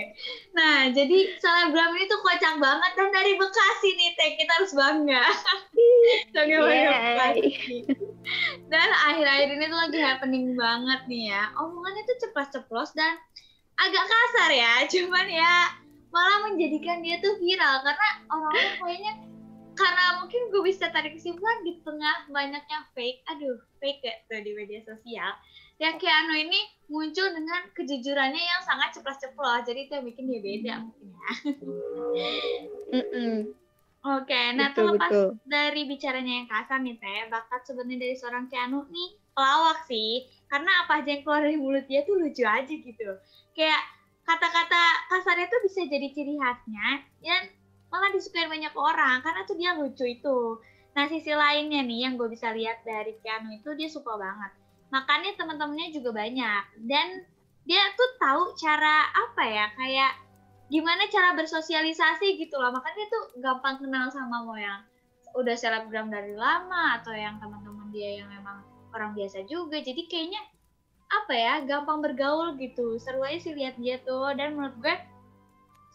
Nah, 0.57 0.77
jadi 0.89 1.17
selebgram 1.37 1.93
ini 1.93 2.09
tuh 2.09 2.25
kocak 2.25 2.57
banget. 2.57 2.91
Dan 2.97 3.13
dari 3.13 3.37
Bekasi 3.37 3.89
nih, 3.93 4.09
Teh. 4.17 4.29
Kita 4.41 4.51
harus 4.57 4.73
bangga. 4.73 5.25
Warga 6.33 6.57
Bekasi. 6.65 7.47
Dan 8.65 8.89
akhir-akhir 8.89 9.49
ini 9.53 9.65
tuh 9.69 9.77
lagi 9.77 9.99
happening 10.01 10.45
banget 10.57 11.01
nih 11.05 11.23
ya. 11.29 11.53
Omongannya 11.61 12.01
tuh 12.09 12.17
ceplos-ceplos 12.25 12.97
dan 12.97 13.13
agak 13.77 14.05
kasar 14.09 14.49
ya. 14.57 14.73
Cuman 14.89 15.29
ya 15.29 15.53
malah 16.09 16.49
menjadikan 16.49 17.05
dia 17.05 17.21
tuh 17.21 17.37
viral. 17.37 17.85
Karena 17.85 18.09
orang-orang 18.25 18.73
kayaknya 18.81 19.13
karena 19.75 20.19
mungkin 20.21 20.51
gue 20.51 20.61
bisa 20.67 20.91
tarik 20.91 21.15
kesimpulan 21.15 21.63
di 21.63 21.79
tengah 21.81 22.27
banyaknya 22.27 22.79
fake, 22.93 23.23
aduh 23.27 23.59
fake 23.79 24.03
ya 24.03 24.15
tuh 24.27 24.41
di 24.43 24.51
media 24.55 24.79
sosial. 24.83 25.31
Ya 25.81 25.97
Keanu 25.97 26.37
ini 26.37 26.61
muncul 26.91 27.33
dengan 27.33 27.65
kejujurannya 27.73 28.37
yang 28.37 28.61
sangat 28.61 28.93
ceplos-ceplos, 28.93 29.65
jadi 29.65 29.89
itu 29.89 29.91
yang 29.97 30.05
bikin 30.05 30.25
dia 30.29 30.41
beda 30.41 30.73
mungkin 30.85 31.07
ya. 31.09 31.29
mm 32.91 33.05
-mm. 33.09 33.37
Oke, 34.01 34.33
okay, 34.33 34.57
nah 34.57 34.73
betul, 34.73 34.97
terlepas 34.97 35.13
betul. 35.13 35.29
dari 35.45 35.81
bicaranya 35.85 36.33
yang 36.41 36.47
kasar 36.49 36.81
nih 36.81 36.97
Teh, 36.97 37.29
bakat 37.29 37.61
sebenarnya 37.69 37.97
dari 38.01 38.15
seorang 38.17 38.49
Keanu 38.49 38.89
nih 38.89 39.09
pelawak 39.37 39.85
sih. 39.85 40.25
Karena 40.49 40.85
apa 40.85 41.05
aja 41.05 41.09
yang 41.13 41.21
keluar 41.21 41.45
dari 41.45 41.57
mulut 41.61 41.85
dia 41.85 42.01
tuh 42.01 42.17
lucu 42.17 42.41
aja 42.41 42.65
gitu. 42.65 43.09
Kayak 43.53 43.81
kata-kata 44.25 44.81
kasarnya 45.05 45.45
tuh 45.53 45.61
bisa 45.69 45.85
jadi 45.85 46.07
ciri 46.17 46.33
khasnya. 46.33 47.05
Dan 47.21 47.41
malah 47.91 48.09
disukai 48.15 48.47
banyak 48.47 48.71
orang 48.73 49.19
karena 49.19 49.41
tuh 49.43 49.59
dia 49.59 49.75
lucu 49.75 50.07
itu. 50.07 50.63
Nah 50.95 51.05
sisi 51.11 51.31
lainnya 51.35 51.83
nih 51.83 52.07
yang 52.07 52.13
gue 52.15 52.31
bisa 52.31 52.51
lihat 52.55 52.83
dari 52.87 53.19
Keanu 53.19 53.59
itu 53.59 53.69
dia 53.75 53.91
suka 53.91 54.15
banget. 54.15 54.51
Makanya 54.91 55.35
teman-temannya 55.39 55.91
juga 55.91 56.15
banyak. 56.15 56.63
Dan 56.87 57.27
dia 57.67 57.83
tuh 57.95 58.09
tahu 58.19 58.43
cara 58.59 59.07
apa 59.11 59.43
ya 59.47 59.65
kayak 59.75 60.11
gimana 60.71 61.07
cara 61.11 61.35
bersosialisasi 61.35 62.39
gitu 62.39 62.55
loh. 62.59 62.75
Makanya 62.75 63.05
tuh 63.11 63.23
gampang 63.39 63.79
kenal 63.83 64.07
sama 64.11 64.43
mau 64.43 64.55
yang 64.55 64.83
udah 65.31 65.55
selebgram 65.55 66.11
dari 66.11 66.35
lama 66.35 66.99
atau 66.99 67.15
yang 67.15 67.39
teman-teman 67.39 67.87
dia 67.91 68.19
yang 68.23 68.27
memang 68.27 68.63
orang 68.91 69.15
biasa 69.15 69.47
juga. 69.47 69.79
Jadi 69.79 70.11
kayaknya 70.11 70.43
apa 71.11 71.33
ya 71.35 71.53
gampang 71.63 72.03
bergaul 72.03 72.55
gitu. 72.59 72.99
Seru 72.99 73.23
aja 73.23 73.39
sih 73.39 73.55
lihat 73.55 73.79
dia 73.79 73.99
tuh. 74.03 74.31
Dan 74.35 74.59
menurut 74.59 74.75
gue 74.79 74.95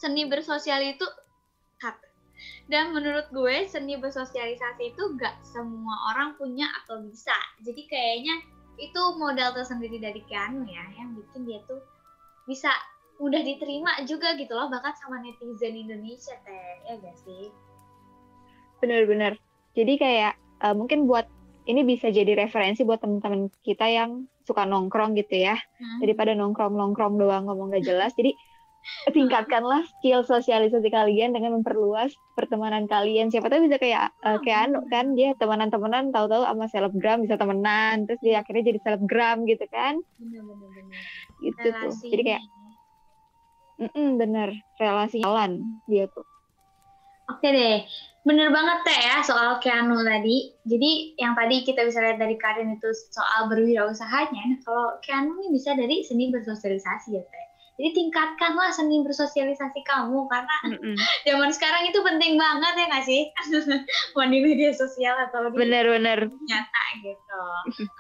seni 0.01 0.25
bersosial 0.25 0.81
itu 0.85 1.05
cut 1.79 1.97
dan 2.67 2.93
menurut 2.93 3.27
gue 3.33 3.65
seni 3.71 3.97
bersosialisasi 3.97 4.93
itu 4.93 5.03
gak 5.17 5.41
semua 5.47 5.95
orang 6.13 6.37
punya 6.37 6.69
atau 6.85 7.01
bisa. 7.01 7.35
Jadi 7.65 7.87
kayaknya 7.89 8.35
itu 8.77 9.03
modal 9.17 9.57
tersendiri 9.57 9.97
dari 9.97 10.21
Keanu 10.29 10.69
ya 10.69 10.85
yang 11.01 11.17
bikin 11.17 11.49
dia 11.49 11.65
tuh 11.65 11.81
bisa 12.45 12.69
udah 13.17 13.41
diterima 13.41 14.05
juga 14.05 14.37
gitu 14.37 14.53
loh 14.53 14.69
bahkan 14.69 14.93
sama 15.01 15.25
netizen 15.25 15.73
Indonesia 15.73 16.37
teh 16.45 16.85
ya 16.85 16.95
gak 17.01 17.17
sih? 17.25 17.49
Bener-bener 18.83 19.41
jadi 19.73 19.95
kayak 19.97 20.35
uh, 20.61 20.75
mungkin 20.77 21.09
buat 21.09 21.25
ini 21.67 21.83
bisa 21.83 22.13
jadi 22.13 22.39
referensi 22.39 22.87
buat 22.87 23.03
teman-teman 23.03 23.51
kita 23.67 23.89
yang 23.91 24.31
suka 24.47 24.63
nongkrong 24.63 25.19
gitu 25.19 25.43
ya. 25.43 25.57
Hmm. 25.81 25.99
daripada 26.05 26.37
nongkrong 26.37 26.77
nongkrong 26.77 27.17
doang 27.17 27.49
ngomong 27.49 27.73
gak 27.73 27.87
jelas. 27.87 28.13
Jadi 28.13 28.37
tingkatkanlah 29.17 29.83
skill 29.99 30.23
sosialisasi 30.23 30.89
kalian 30.89 31.35
dengan 31.35 31.61
memperluas 31.61 32.15
pertemanan 32.35 32.87
kalian. 32.87 33.31
Siapa 33.31 33.51
tahu 33.51 33.67
bisa 33.67 33.77
kayak 33.81 34.13
uh, 34.23 34.39
kayak 34.43 34.71
anu 34.71 34.85
kan 34.89 35.15
dia 35.15 35.35
temenan-temenan 35.37 36.15
tahu-tahu 36.15 36.47
sama 36.47 36.67
selebgram 36.71 37.25
bisa 37.25 37.37
temenan 37.39 38.07
terus 38.07 38.21
dia 38.23 38.43
akhirnya 38.43 38.75
jadi 38.75 38.79
selebgram 38.83 39.47
gitu 39.49 39.67
kan? 39.71 40.01
Bener-bener 40.21 40.85
gitu 41.43 41.67
tuh. 41.69 41.93
Jadi 42.13 42.23
kayak 42.23 42.43
mm 43.81 43.89
-mm, 43.93 44.09
bener. 44.21 44.49
Relasi 44.81 45.21
jalan 45.25 45.81
dia 45.89 46.07
tuh. 46.11 46.27
Oke 47.27 47.51
deh. 47.51 47.83
Bener 48.27 48.51
banget 48.51 48.83
teh 48.83 49.01
ya 49.07 49.23
soal 49.23 49.63
Keanu 49.63 50.03
tadi. 50.03 50.51
Jadi 50.67 51.15
yang 51.19 51.39
tadi 51.39 51.63
kita 51.63 51.87
bisa 51.87 52.03
lihat 52.03 52.19
dari 52.19 52.35
Karin 52.39 52.75
itu 52.75 52.91
soal 53.15 53.47
berwirausahanya. 53.47 54.43
Nah 54.51 54.59
kalau 54.67 54.99
Keanu 55.03 55.39
ini 55.43 55.55
bisa 55.55 55.75
dari 55.79 56.03
seni 56.03 56.31
bersosialisasi 56.35 57.09
ya 57.15 57.23
teh. 57.23 57.47
Jadi 57.77 57.93
tingkatkanlah 57.93 58.73
seni 58.73 59.05
bersosialisasi 59.05 59.85
kamu 59.85 60.25
karena 60.33 60.57
mm 60.65 60.77
-mm. 60.81 60.97
zaman 61.29 61.53
sekarang 61.53 61.85
itu 61.85 62.01
penting 62.01 62.41
banget 62.41 62.73
ya 62.73 62.85
nggak 62.89 63.05
sih? 63.05 63.23
Mau 64.17 64.25
di 64.25 64.39
media 64.41 64.73
sosial 64.73 65.13
atau 65.29 65.53
di 65.53 65.61
bener-bener 65.61 66.25
nyata 66.25 66.85
gitu. 67.05 67.43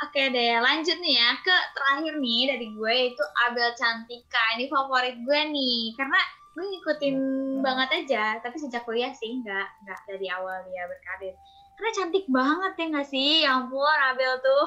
Oke 0.00 0.32
deh 0.32 0.56
lanjut 0.64 0.96
nih 1.04 1.14
ya 1.20 1.30
ke 1.44 1.56
terakhir 1.76 2.16
nih 2.16 2.40
dari 2.56 2.66
gue 2.72 2.94
itu 3.12 3.24
Abel 3.48 3.70
Cantika. 3.76 4.44
Ini 4.56 4.64
favorit 4.72 5.20
gue 5.20 5.40
nih 5.52 5.92
karena 6.00 6.20
gue 6.56 6.64
ngikutin 6.64 7.16
banget 7.60 7.88
aja 7.92 8.40
tapi 8.40 8.56
sejak 8.56 8.88
kuliah 8.88 9.12
sih 9.12 9.44
nggak 9.44 9.68
nggak 9.84 10.00
dari 10.08 10.24
awal 10.32 10.64
dia 10.64 10.88
berkarir 10.88 11.36
karena 11.76 11.90
cantik 11.92 12.24
banget 12.32 12.72
ya 12.80 12.84
nggak 12.96 13.08
sih 13.12 13.44
ya 13.44 13.60
ampun 13.60 13.84
Abel 13.84 14.40
tuh 14.40 14.66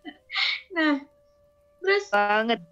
nah 0.80 0.96
terus 1.84 2.08
banget 2.08 2.64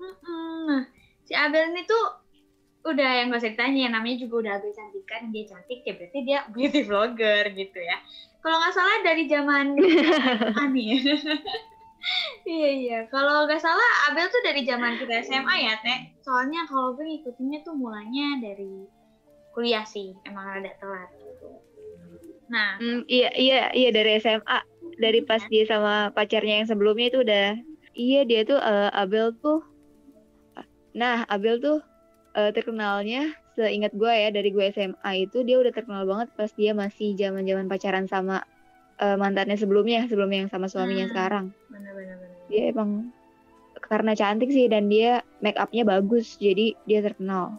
nah 0.00 0.88
si 1.24 1.32
Abel 1.32 1.72
ini 1.72 1.82
tuh 1.88 2.04
udah 2.84 3.10
yang 3.24 3.32
gak 3.32 3.40
usah 3.40 3.52
ditanya 3.56 3.96
namanya 3.96 4.16
juga 4.20 4.34
udah 4.44 4.52
Abel 4.60 4.72
cantik 4.76 5.04
kan 5.08 5.32
dia 5.32 5.44
cantik 5.48 5.80
ya 5.88 5.92
berarti 5.96 6.18
dia 6.20 6.38
beauty 6.52 6.80
vlogger 6.84 7.44
gitu 7.56 7.78
ya. 7.80 7.96
Kalau 8.44 8.60
nggak 8.60 8.74
salah 8.76 8.96
dari 9.00 9.24
zaman 9.24 9.66
Ani. 10.62 10.86
Iya 12.44 12.68
iya. 12.68 12.98
Kalau 13.08 13.48
nggak 13.48 13.64
salah 13.64 14.12
Abel 14.12 14.28
tuh 14.28 14.44
dari 14.44 14.60
zaman 14.68 15.00
kita 15.00 15.24
SMA 15.24 15.56
ya 15.64 15.80
teh? 15.80 16.12
Soalnya 16.20 16.68
kalau 16.68 16.92
gue 16.92 17.00
ngikutinnya 17.00 17.64
tuh 17.64 17.72
mulanya 17.72 18.44
dari 18.44 18.84
kuliah 19.56 19.88
sih 19.88 20.12
emang 20.28 20.60
ada 20.60 20.76
telat 20.76 21.08
gitu. 21.16 21.48
Nah. 22.52 22.76
Mm, 22.76 23.08
iya 23.08 23.32
iya 23.32 23.60
iya 23.72 23.88
dari 23.88 24.20
SMA 24.20 24.58
dari 25.00 25.24
pas 25.24 25.40
dia 25.48 25.64
sama 25.64 26.12
pacarnya 26.12 26.60
yang 26.60 26.68
sebelumnya 26.68 27.08
itu 27.08 27.18
udah 27.24 27.46
iya 27.96 28.20
dia 28.28 28.44
tuh 28.44 28.60
uh, 28.60 28.92
Abel 28.92 29.32
tuh 29.40 29.64
nah 30.94 31.26
Abel 31.26 31.58
tuh 31.58 31.78
uh, 32.38 32.50
terkenalnya 32.54 33.34
seingat 33.54 33.94
gue 33.94 34.10
ya 34.10 34.34
dari 34.34 34.50
gue 34.50 34.64
SMA 34.74 35.30
itu 35.30 35.46
dia 35.46 35.58
udah 35.62 35.70
terkenal 35.70 36.02
banget 36.06 36.30
pas 36.34 36.50
dia 36.54 36.74
masih 36.74 37.14
zaman 37.14 37.46
zaman 37.46 37.70
pacaran 37.70 38.06
sama 38.10 38.42
uh, 38.98 39.16
mantannya 39.18 39.54
sebelumnya 39.54 40.06
sebelumnya 40.10 40.46
yang 40.46 40.50
sama 40.50 40.66
suaminya 40.66 41.06
hmm. 41.06 41.12
sekarang. 41.14 41.46
Bener, 41.70 41.94
dia 42.50 42.62
emang 42.74 43.14
karena 43.84 44.16
cantik 44.16 44.50
sih 44.50 44.66
dan 44.66 44.90
dia 44.90 45.22
make 45.38 45.58
upnya 45.58 45.86
bagus 45.86 46.34
jadi 46.38 46.74
dia 46.86 47.00
terkenal. 47.02 47.58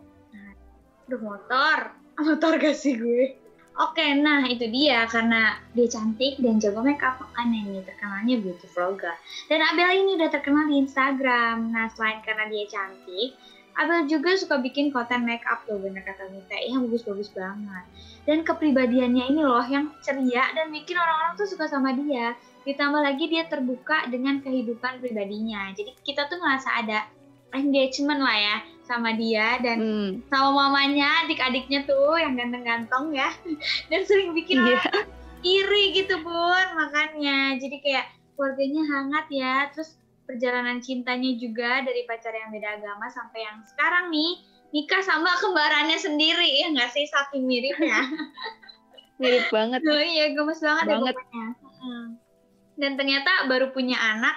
Duh 1.07 1.21
motor. 1.21 1.95
Motor 2.15 2.55
gak 2.63 2.79
sih 2.79 2.95
gue 2.95 3.44
Oke, 3.75 4.07
nah 4.23 4.47
itu 4.47 4.71
dia 4.71 5.03
karena 5.03 5.59
dia 5.75 5.83
cantik 5.91 6.39
dan 6.39 6.63
jago 6.63 6.79
make 6.79 7.03
up 7.03 7.19
ini 7.43 7.83
terkenalnya 7.83 8.39
beauty 8.39 8.71
vlogger. 8.71 9.11
Dan 9.51 9.59
Abel 9.59 9.99
ini 9.99 10.15
udah 10.15 10.31
terkenal 10.31 10.71
di 10.71 10.79
Instagram. 10.79 11.75
Nah 11.75 11.91
selain 11.91 12.23
karena 12.23 12.47
dia 12.47 12.63
cantik, 12.71 13.35
Abel 13.75 14.07
juga 14.07 14.31
suka 14.39 14.63
bikin 14.63 14.95
konten 14.95 15.27
make 15.27 15.43
up 15.43 15.67
tuh 15.67 15.75
bener 15.75 16.07
kata 16.07 16.31
Mita. 16.31 16.55
Yang 16.55 16.87
bagus-bagus 16.87 17.29
banget. 17.35 17.83
Dan 18.23 18.47
kepribadiannya 18.47 19.35
ini 19.35 19.41
loh 19.43 19.67
yang 19.67 19.91
ceria 19.99 20.55
dan 20.55 20.71
bikin 20.71 20.95
orang-orang 20.95 21.35
tuh 21.35 21.43
suka 21.43 21.67
sama 21.67 21.91
dia. 21.91 22.31
Ditambah 22.63 23.03
lagi 23.03 23.27
dia 23.27 23.43
terbuka 23.43 24.07
dengan 24.07 24.39
kehidupan 24.39 25.03
pribadinya. 25.03 25.75
Jadi 25.75 25.91
kita 25.99 26.31
tuh 26.31 26.39
ngerasa 26.39 26.69
ada 26.79 27.11
engagement 27.57 28.21
lah 28.21 28.37
ya 28.37 28.57
sama 28.85 29.17
dia 29.17 29.57
dan 29.65 29.77
hmm. 29.81 30.11
sama 30.29 30.69
mamanya 30.69 31.25
adik-adiknya 31.25 31.89
tuh 31.89 32.21
yang 32.21 32.37
ganteng-ganteng 32.37 33.17
ya. 33.17 33.33
Dan 33.89 34.05
sering 34.05 34.37
bikin 34.37 34.61
yeah. 34.61 34.77
orang 34.77 35.09
iri 35.41 35.97
gitu 35.97 36.21
bun 36.21 36.67
makanya. 36.77 37.57
Jadi 37.57 37.81
kayak 37.81 38.05
keluarganya 38.37 38.83
hangat 38.85 39.25
ya. 39.33 39.55
Terus 39.73 39.97
perjalanan 40.29 40.85
cintanya 40.85 41.33
juga 41.41 41.81
dari 41.81 42.05
pacar 42.05 42.33
yang 42.37 42.53
beda 42.53 42.77
agama 42.77 43.09
sampai 43.09 43.41
yang 43.41 43.57
sekarang 43.65 44.13
nih 44.13 44.45
nikah 44.69 45.01
sama 45.01 45.33
kembarannya 45.41 45.97
sendiri. 45.97 46.61
Ya 46.61 46.69
nggak 46.69 46.93
sih 46.93 47.09
saking 47.09 47.49
miripnya? 47.49 48.05
Mirip 49.21 49.47
banget. 49.49 49.79
Oh 49.87 49.95
iya 49.95 50.35
gemes 50.35 50.59
banget, 50.59 50.91
ya 50.91 50.99
banget. 50.99 51.15
ya 51.15 51.23
pokoknya 51.55 52.19
dan 52.75 52.99
ternyata 52.99 53.47
baru 53.47 53.71
punya 53.71 53.95
anak 53.95 54.35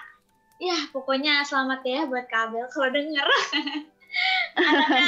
ya 0.59 0.79
pokoknya 0.91 1.47
selamat 1.47 1.81
ya 1.87 2.01
buat 2.11 2.27
kabel 2.27 2.67
kalau 2.71 2.91
denger. 2.91 3.27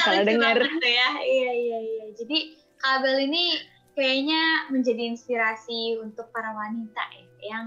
Kalau 0.06 0.22
denger. 0.22 0.58
ya. 0.84 1.08
Iya 1.18 1.50
iya 1.50 1.78
iya. 1.82 2.04
Jadi 2.14 2.54
kabel 2.78 3.26
ini 3.26 3.58
kayaknya 3.98 4.70
menjadi 4.70 5.10
inspirasi 5.10 5.98
untuk 5.98 6.30
para 6.30 6.54
wanita 6.54 7.02
ya 7.16 7.26
yang 7.50 7.66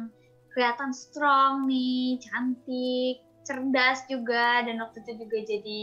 kelihatan 0.53 0.93
strong 0.93 1.67
nih 1.67 2.21
cantik 2.23 3.25
cerdas 3.43 4.05
juga. 4.07 4.63
Dan 4.63 4.79
waktu 4.79 5.03
itu 5.03 5.27
juga 5.27 5.37
jadi 5.43 5.79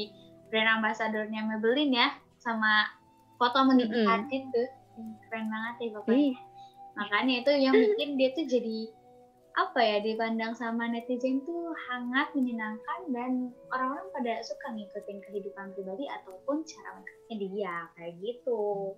brand 0.48 0.80
ambassadornya 0.80 1.44
Maybelline 1.44 1.92
ya 1.92 2.08
sama 2.40 2.88
foto 3.36 3.60
mendidik 3.68 4.00
mm 4.00 4.08
-hmm. 4.08 4.52
tuh. 4.54 4.68
Keren 5.28 5.46
banget 5.52 5.74
ya 5.84 5.88
pokoknya. 6.00 6.32
Makanya 6.96 7.34
itu 7.44 7.50
yang 7.56 7.74
bikin 7.76 8.10
dia 8.16 8.28
tuh 8.32 8.46
jadi 8.48 8.78
apa 9.58 9.80
ya 9.82 9.98
dipandang 9.98 10.54
sama 10.54 10.86
netizen 10.86 11.42
tuh 11.42 11.74
hangat 11.90 12.30
menyenangkan 12.38 13.00
dan 13.10 13.50
orang-orang 13.74 14.08
pada 14.14 14.32
suka 14.46 14.70
ngikutin 14.70 15.18
kehidupan 15.26 15.74
pribadi 15.74 16.06
ataupun 16.06 16.62
cara 16.62 16.94
makeupnya 16.94 17.36
dia 17.38 17.74
kayak 17.98 18.14
gitu 18.22 18.94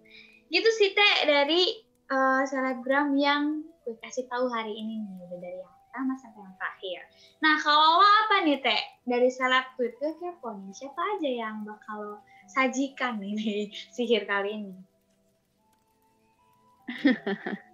gitu 0.53 0.69
sih 0.77 0.93
teh 0.93 1.15
dari 1.25 1.81
uh, 2.13 2.45
selebgram 2.45 3.17
yang 3.17 3.65
gue 3.83 3.97
kasih 4.05 4.29
tahu 4.29 4.53
hari 4.53 4.77
ini 4.77 5.01
nih 5.01 5.17
udah 5.25 5.39
dari 5.41 5.59
yang 5.59 5.75
pertama 5.89 6.13
sampai 6.21 6.41
yang 6.45 6.57
terakhir. 6.61 7.01
Nah 7.41 7.55
kalau 7.65 7.89
lo 7.99 8.09
apa 8.29 8.37
nih 8.45 8.59
teh 8.61 8.83
dari 9.09 9.29
seleb 9.33 9.67
ke 9.81 9.89
kepo 9.99 10.49
nih 10.53 10.73
siapa 10.77 11.01
aja 11.17 11.31
yang 11.33 11.65
bakal 11.65 12.21
sajikan 12.53 13.17
di 13.19 13.73
sihir 13.97 14.29
kali 14.29 14.61
ini? 14.61 14.75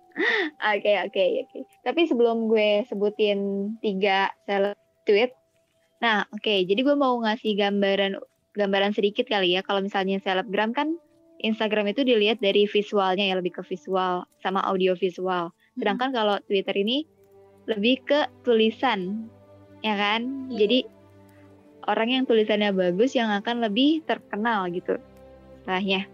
Oke 0.74 0.92
oke 1.06 1.24
oke. 1.46 1.58
Tapi 1.86 2.00
sebelum 2.10 2.50
gue 2.50 2.82
sebutin 2.90 3.72
tiga 3.78 4.34
seleb 4.44 4.74
tweet, 5.06 5.30
nah 6.02 6.26
oke. 6.34 6.42
Okay, 6.42 6.66
jadi 6.66 6.82
gue 6.82 6.96
mau 6.98 7.14
ngasih 7.22 7.54
gambaran 7.54 8.18
gambaran 8.58 8.92
sedikit 8.92 9.30
kali 9.30 9.54
ya. 9.54 9.62
Kalau 9.62 9.78
misalnya 9.78 10.18
selebgram 10.18 10.74
kan 10.74 10.98
Instagram 11.38 11.94
itu 11.94 12.02
dilihat 12.02 12.42
dari 12.42 12.66
visualnya 12.66 13.30
ya 13.30 13.38
lebih 13.38 13.58
ke 13.58 13.62
visual 13.62 14.26
sama 14.42 14.60
audio 14.66 14.98
visual. 14.98 15.54
Sedangkan 15.78 16.10
hmm. 16.10 16.16
kalau 16.18 16.36
Twitter 16.50 16.74
ini 16.74 17.06
lebih 17.68 18.00
ke 18.08 18.26
tulisan 18.42 19.28
ya 19.84 19.94
kan 19.94 20.48
yeah. 20.50 20.64
jadi 20.64 20.78
orang 21.86 22.08
yang 22.10 22.24
tulisannya 22.24 22.72
bagus 22.74 23.14
yang 23.14 23.30
akan 23.30 23.62
lebih 23.62 24.02
terkenal 24.08 24.66
gitu 24.72 24.96
setelahnya 25.62 26.08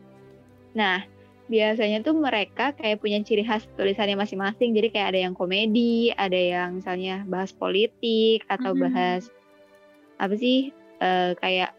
nah 0.75 1.07
biasanya 1.45 2.01
tuh 2.01 2.17
mereka 2.17 2.73
kayak 2.73 3.05
punya 3.05 3.21
ciri 3.21 3.45
khas 3.45 3.69
tulisannya 3.77 4.17
masing-masing 4.17 4.73
jadi 4.73 4.89
kayak 4.89 5.09
ada 5.13 5.21
yang 5.29 5.35
komedi 5.37 6.09
ada 6.17 6.37
yang 6.37 6.81
misalnya 6.81 7.21
bahas 7.29 7.53
politik 7.53 8.49
atau 8.49 8.73
mm 8.73 8.77
-hmm. 8.81 8.85
bahas 8.89 9.23
apa 10.17 10.35
sih 10.41 10.73
uh, 11.05 11.37
kayak 11.37 11.77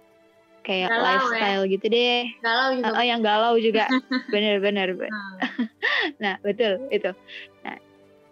kayak 0.65 0.89
Galau 0.89 1.05
ya? 1.05 1.05
lifestyle 1.05 1.63
gitu 1.69 1.85
deh. 1.93 2.21
Galau 2.41 2.69
juga. 2.81 2.97
Oh, 2.97 3.05
yang 3.05 3.21
galau 3.21 3.55
juga. 3.61 3.85
Bener-bener. 4.33 4.97
Hmm. 4.97 5.37
Nah, 6.21 6.37
betul 6.41 6.85
itu. 6.93 7.13
Nah, 7.65 7.77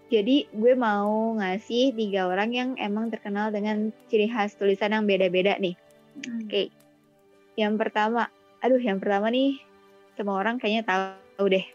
jadi 0.10 0.46
gue 0.50 0.74
mau 0.78 1.38
ngasih 1.38 1.94
tiga 1.98 2.30
orang 2.30 2.54
yang 2.54 2.70
emang 2.78 3.10
terkenal 3.10 3.50
dengan 3.50 3.90
ciri 4.10 4.30
khas 4.30 4.58
tulisan 4.58 4.94
yang 4.94 5.06
beda-beda 5.06 5.58
nih. 5.62 5.78
Hmm. 6.22 6.46
Oke. 6.46 6.74
Yang 7.58 7.74
pertama, 7.78 8.30
aduh 8.66 8.82
yang 8.82 8.98
pertama 8.98 9.30
nih 9.30 9.62
semua 10.18 10.42
orang 10.42 10.62
kayaknya 10.62 10.86
tahu 10.86 11.23
deh. 11.38 11.66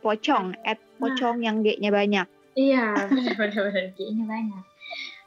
Pocong, 0.00 0.56
at 0.64 0.80
pocong 0.96 1.44
yang 1.44 1.60
G-nya 1.60 1.92
banyak. 1.92 2.26
Iya, 2.56 2.94
benar-benar 3.12 3.92
kayaknya 3.94 4.24
banyak. 4.24 4.62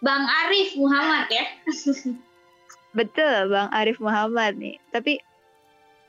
Bang 0.04 0.28
Arif 0.28 0.76
Muhammad 0.76 1.32
ya. 1.32 1.46
Betul, 2.98 3.50
Bang 3.50 3.70
Arif 3.72 3.98
Muhammad 3.98 4.60
nih. 4.60 4.78
Tapi 4.92 5.22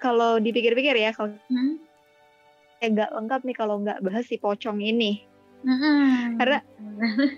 kalau 0.02 0.36
dipikir-pikir 0.42 0.96
ya, 0.98 1.14
kalau 1.16 1.32
Hmm? 1.48 1.80
kayak 2.80 2.90
nggak 3.00 3.10
lengkap 3.16 3.40
nih 3.48 3.56
kalau 3.56 3.80
nggak 3.80 4.02
bahas 4.04 4.28
si 4.28 4.36
pocong 4.36 4.82
ini. 4.84 5.24
Mm-mm. 5.64 6.36
Karena 6.36 6.60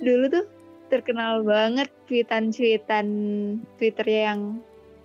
dulu 0.02 0.24
tuh 0.26 0.44
terkenal 0.90 1.46
banget 1.46 1.86
tweetan-tweetan 2.10 3.06
Twitter 3.78 4.06
yang 4.06 4.58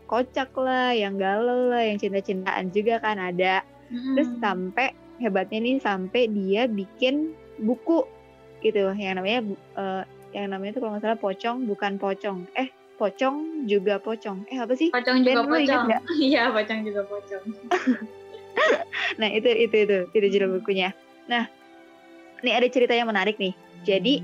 kocak 0.10 0.50
lah, 0.58 0.92
yang 0.98 1.22
galau 1.22 1.70
lah, 1.70 1.86
yang 1.86 2.02
cinta-cintaan 2.02 2.74
juga 2.74 2.98
kan 2.98 3.22
ada. 3.22 3.62
Mm-mm. 3.92 4.16
Terus 4.16 4.30
sampai 4.40 4.88
hebatnya 5.20 5.60
nih 5.62 5.78
sampai 5.84 6.32
dia 6.32 6.66
bikin 6.66 7.36
buku 7.62 8.08
gitu 8.64 8.90
yang 8.96 9.20
namanya 9.20 9.40
eh, 9.78 10.04
yang 10.32 10.48
namanya 10.56 10.80
tuh 10.80 10.82
kalau 10.82 10.92
nggak 10.96 11.04
salah 11.04 11.20
pocong 11.20 11.58
bukan 11.68 12.00
pocong. 12.00 12.38
Eh, 12.56 12.72
pocong 12.96 13.68
juga 13.68 14.00
pocong. 14.00 14.48
Eh 14.48 14.58
apa 14.58 14.74
sih? 14.78 14.90
pocong 14.94 15.26
juga 15.26 15.44
pocong. 15.44 15.86
Iya, 16.32 16.50
pocong 16.56 16.80
juga 16.88 17.02
pocong. 17.06 17.44
Nah, 19.16 19.32
itu 19.32 19.48
itu 19.48 19.76
itu 19.88 19.98
itu 20.12 20.28
judul 20.28 20.60
bukunya. 20.60 20.92
Nah, 21.32 21.48
ini 22.44 22.52
ada 22.52 22.68
cerita 22.68 22.92
yang 22.92 23.08
menarik 23.08 23.40
nih. 23.40 23.56
Jadi 23.88 24.20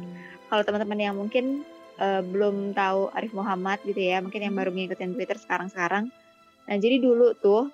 kalau 0.52 0.68
teman-teman 0.68 1.00
yang 1.00 1.16
mungkin 1.16 1.64
eh, 1.96 2.20
belum 2.20 2.76
tahu 2.76 3.08
Arif 3.16 3.32
Muhammad 3.32 3.80
gitu 3.88 4.00
ya, 4.00 4.20
mungkin 4.20 4.44
yang 4.44 4.52
baru 4.52 4.76
ngikutin 4.76 5.16
Twitter 5.16 5.40
sekarang-sekarang. 5.40 6.12
Nah, 6.68 6.76
jadi 6.76 7.00
dulu 7.00 7.40
tuh 7.40 7.72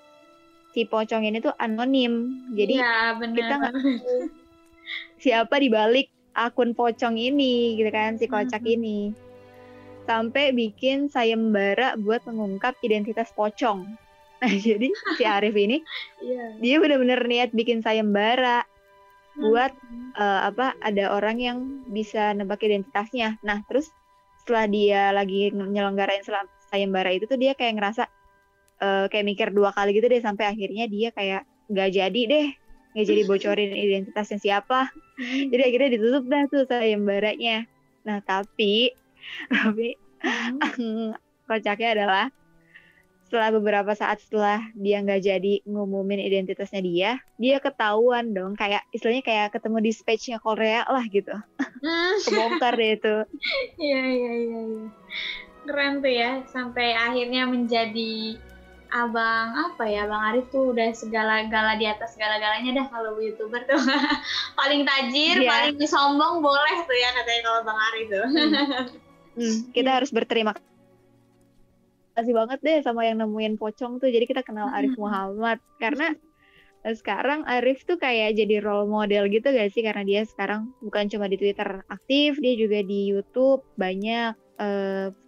si 0.74 0.84
pocong 0.84 1.22
ini 1.22 1.38
tuh 1.38 1.54
anonim. 1.56 2.26
Jadi 2.52 2.82
Iya, 2.82 3.14
benar. 3.16 3.36
kita 3.38 3.52
nggak 3.62 3.74
siapa 5.16 5.54
di 5.56 5.70
balik 5.70 6.10
akun 6.34 6.74
pocong 6.74 7.14
ini 7.14 7.78
gitu 7.78 7.90
kan, 7.94 8.18
si 8.18 8.26
kocak 8.26 8.60
Mhm. 8.60 8.74
ini. 8.74 8.98
Sampai 10.04 10.52
bikin 10.52 11.08
sayembara 11.08 11.94
buat 11.96 12.26
mengungkap 12.26 12.76
identitas 12.82 13.30
pocong. 13.32 13.86
Nah, 14.44 14.50
jadi 14.50 14.90
si 15.16 15.24
Arif 15.30 15.56
ini 15.56 15.80
Iya. 16.20 16.44
dia 16.60 16.76
benar-benar 16.82 17.24
niat 17.24 17.54
bikin 17.54 17.80
sayembara 17.80 18.66
buat 19.40 19.72
eh, 20.14 20.40
apa 20.46 20.76
ada 20.78 21.10
orang 21.10 21.40
yang 21.40 21.58
bisa 21.88 22.34
nebak 22.36 22.60
identitasnya. 22.62 23.38
Nah, 23.40 23.62
terus 23.66 23.88
setelah 24.42 24.66
dia 24.68 25.02
lagi 25.10 25.48
nyelenggarain 25.50 26.20
sayembara 26.68 27.10
itu 27.10 27.24
tuh 27.24 27.34
dia 27.34 27.56
kayak 27.56 27.80
ngerasa 27.80 28.04
eh, 28.84 29.04
kayak 29.08 29.24
mikir 29.24 29.48
dua 29.56 29.72
kali 29.72 29.96
gitu 29.96 30.06
deh 30.12 30.20
sampai 30.20 30.52
akhirnya 30.52 30.84
dia 30.92 31.08
kayak 31.16 31.48
nggak 31.72 31.90
jadi 31.96 32.20
deh 32.28 32.46
nggak 32.92 33.06
jadi 33.08 33.22
bocorin 33.24 33.72
identitasnya 33.88 34.38
siapa. 34.38 34.92
Jadi 35.24 35.62
akhirnya 35.64 35.90
ditutup 35.96 36.24
dah 36.28 36.42
tuh 36.52 36.62
sayembaranya. 36.68 37.64
Nah, 38.04 38.20
tapi 38.20 38.92
tapi 39.54 39.96
Hmm. 40.24 41.12
kocaknya 41.48 41.88
adalah 42.00 42.32
setelah 43.28 43.50
beberapa 43.56 43.92
saat 43.92 44.20
setelah 44.24 44.60
dia 44.72 45.00
nggak 45.04 45.20
jadi 45.20 45.52
ngumumin 45.68 46.20
identitasnya 46.22 46.80
dia, 46.80 47.10
dia 47.40 47.56
ketahuan 47.60 48.32
dong 48.32 48.54
kayak 48.54 48.84
istilahnya 48.94 49.24
kayak 49.24 49.48
ketemu 49.52 49.84
dispatchnya 49.84 50.38
Korea 50.40 50.84
lah 50.86 51.04
gitu, 51.08 51.34
Hmm. 51.84 52.14
kebongkar 52.24 52.72
deh 52.78 52.94
itu. 52.96 53.16
Iya, 53.80 54.02
iya, 54.06 54.32
iya, 54.38 54.60
iya. 54.64 54.84
Keren 55.64 55.92
tuh 56.04 56.12
ya, 56.12 56.30
sampai 56.52 56.92
akhirnya 56.92 57.48
menjadi 57.48 58.38
abang 58.94 59.50
apa 59.58 59.90
ya, 59.90 60.06
Bang 60.06 60.22
Arif 60.30 60.46
tuh 60.54 60.70
udah 60.70 60.94
segala-gala 60.94 61.74
di 61.74 61.90
atas 61.90 62.14
segala-galanya 62.14 62.70
dah 62.78 62.86
kalau 62.94 63.18
youtuber 63.18 63.66
tuh 63.66 63.74
paling 64.58 64.86
tajir, 64.86 65.42
Iya. 65.42 65.50
paling 65.50 65.82
sombong 65.82 66.38
boleh 66.38 66.76
tuh 66.86 66.94
ya 66.94 67.10
katanya 67.10 67.42
kalau 67.42 67.60
Bang 67.66 67.80
Arif 67.90 68.06
tuh. 68.08 68.26
Hmm, 69.34 69.66
kita 69.74 69.98
harus 69.98 70.14
berterima 70.14 70.54
kasih 72.14 72.30
banget 72.30 72.62
deh 72.62 72.78
sama 72.86 73.02
yang 73.02 73.18
nemuin 73.18 73.58
pocong 73.58 73.98
tuh. 73.98 74.06
Jadi 74.06 74.30
kita 74.30 74.46
kenal 74.46 74.70
Arif 74.70 74.94
Muhammad 74.94 75.58
karena 75.82 76.14
sekarang 76.86 77.42
Arif 77.42 77.82
tuh 77.82 77.98
kayak 77.98 78.38
jadi 78.38 78.62
role 78.62 78.86
model 78.86 79.26
gitu 79.26 79.50
gak 79.50 79.74
sih 79.74 79.82
karena 79.82 80.06
dia 80.06 80.22
sekarang 80.22 80.70
bukan 80.78 81.10
cuma 81.10 81.26
di 81.26 81.34
Twitter 81.34 81.82
aktif, 81.90 82.38
dia 82.38 82.54
juga 82.54 82.86
di 82.86 83.10
YouTube 83.10 83.66
banyak 83.74 84.38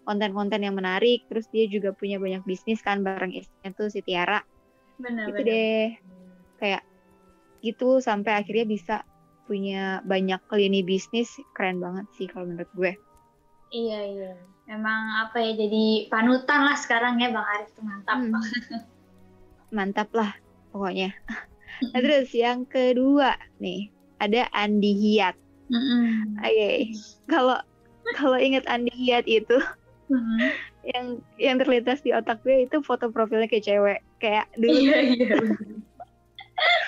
konten-konten 0.07 0.61
yang 0.63 0.77
menarik. 0.79 1.27
Terus 1.27 1.47
dia 1.51 1.67
juga 1.67 1.93
punya 1.93 2.17
banyak 2.23 2.47
bisnis 2.47 2.81
kan 2.83 3.03
bareng 3.03 3.35
istrinya 3.35 3.71
tuh 3.75 3.91
si 3.91 4.01
Tiara. 4.03 4.41
Bener, 4.97 5.29
Gitu 5.31 5.41
deh. 5.43 5.87
Kayak 6.57 6.83
gitu 7.61 7.99
sampai 7.99 8.39
akhirnya 8.39 8.67
bisa 8.69 8.97
punya 9.47 10.03
banyak 10.03 10.43
lini 10.51 10.83
bisnis 10.83 11.31
keren 11.55 11.79
banget 11.79 12.07
sih 12.19 12.27
kalau 12.27 12.51
menurut 12.51 12.71
gue. 12.75 12.93
Iya, 13.71 13.99
iya. 14.15 14.33
Emang 14.67 15.27
apa 15.27 15.39
ya, 15.39 15.55
jadi 15.55 16.11
panutan 16.11 16.67
lah 16.67 16.75
sekarang 16.75 17.23
ya 17.23 17.31
Bang 17.31 17.47
Arif 17.47 17.71
tuh 17.75 17.87
mantap. 17.87 18.19
Hmm. 18.19 18.35
Mantap 19.77 20.09
lah 20.15 20.31
pokoknya. 20.71 21.11
Nah, 21.77 22.01
terus 22.01 22.33
yang 22.33 22.65
kedua 22.65 23.37
nih 23.61 23.93
ada 24.17 24.49
Andi 24.49 24.97
Hiat. 24.97 25.37
Mm-mm. 25.69 26.41
Oke. 26.41 26.89
Kalau 27.29 27.61
kalau 28.19 28.39
ingat 28.39 28.65
Andi 28.67 28.93
Hiat 28.95 29.27
itu 29.27 29.59
Mm-mm. 30.07 30.39
yang 30.87 31.07
yang 31.37 31.57
terlintas 31.59 32.01
di 32.01 32.15
otak 32.15 32.41
gue 32.43 32.65
itu 32.65 32.79
foto 32.81 33.11
profilnya 33.11 33.51
kayak 33.51 33.67
cewek. 33.67 33.99
Kayak 34.17 34.47
dulu 34.55 34.79
Iya, 34.79 34.99
iya. 35.03 35.37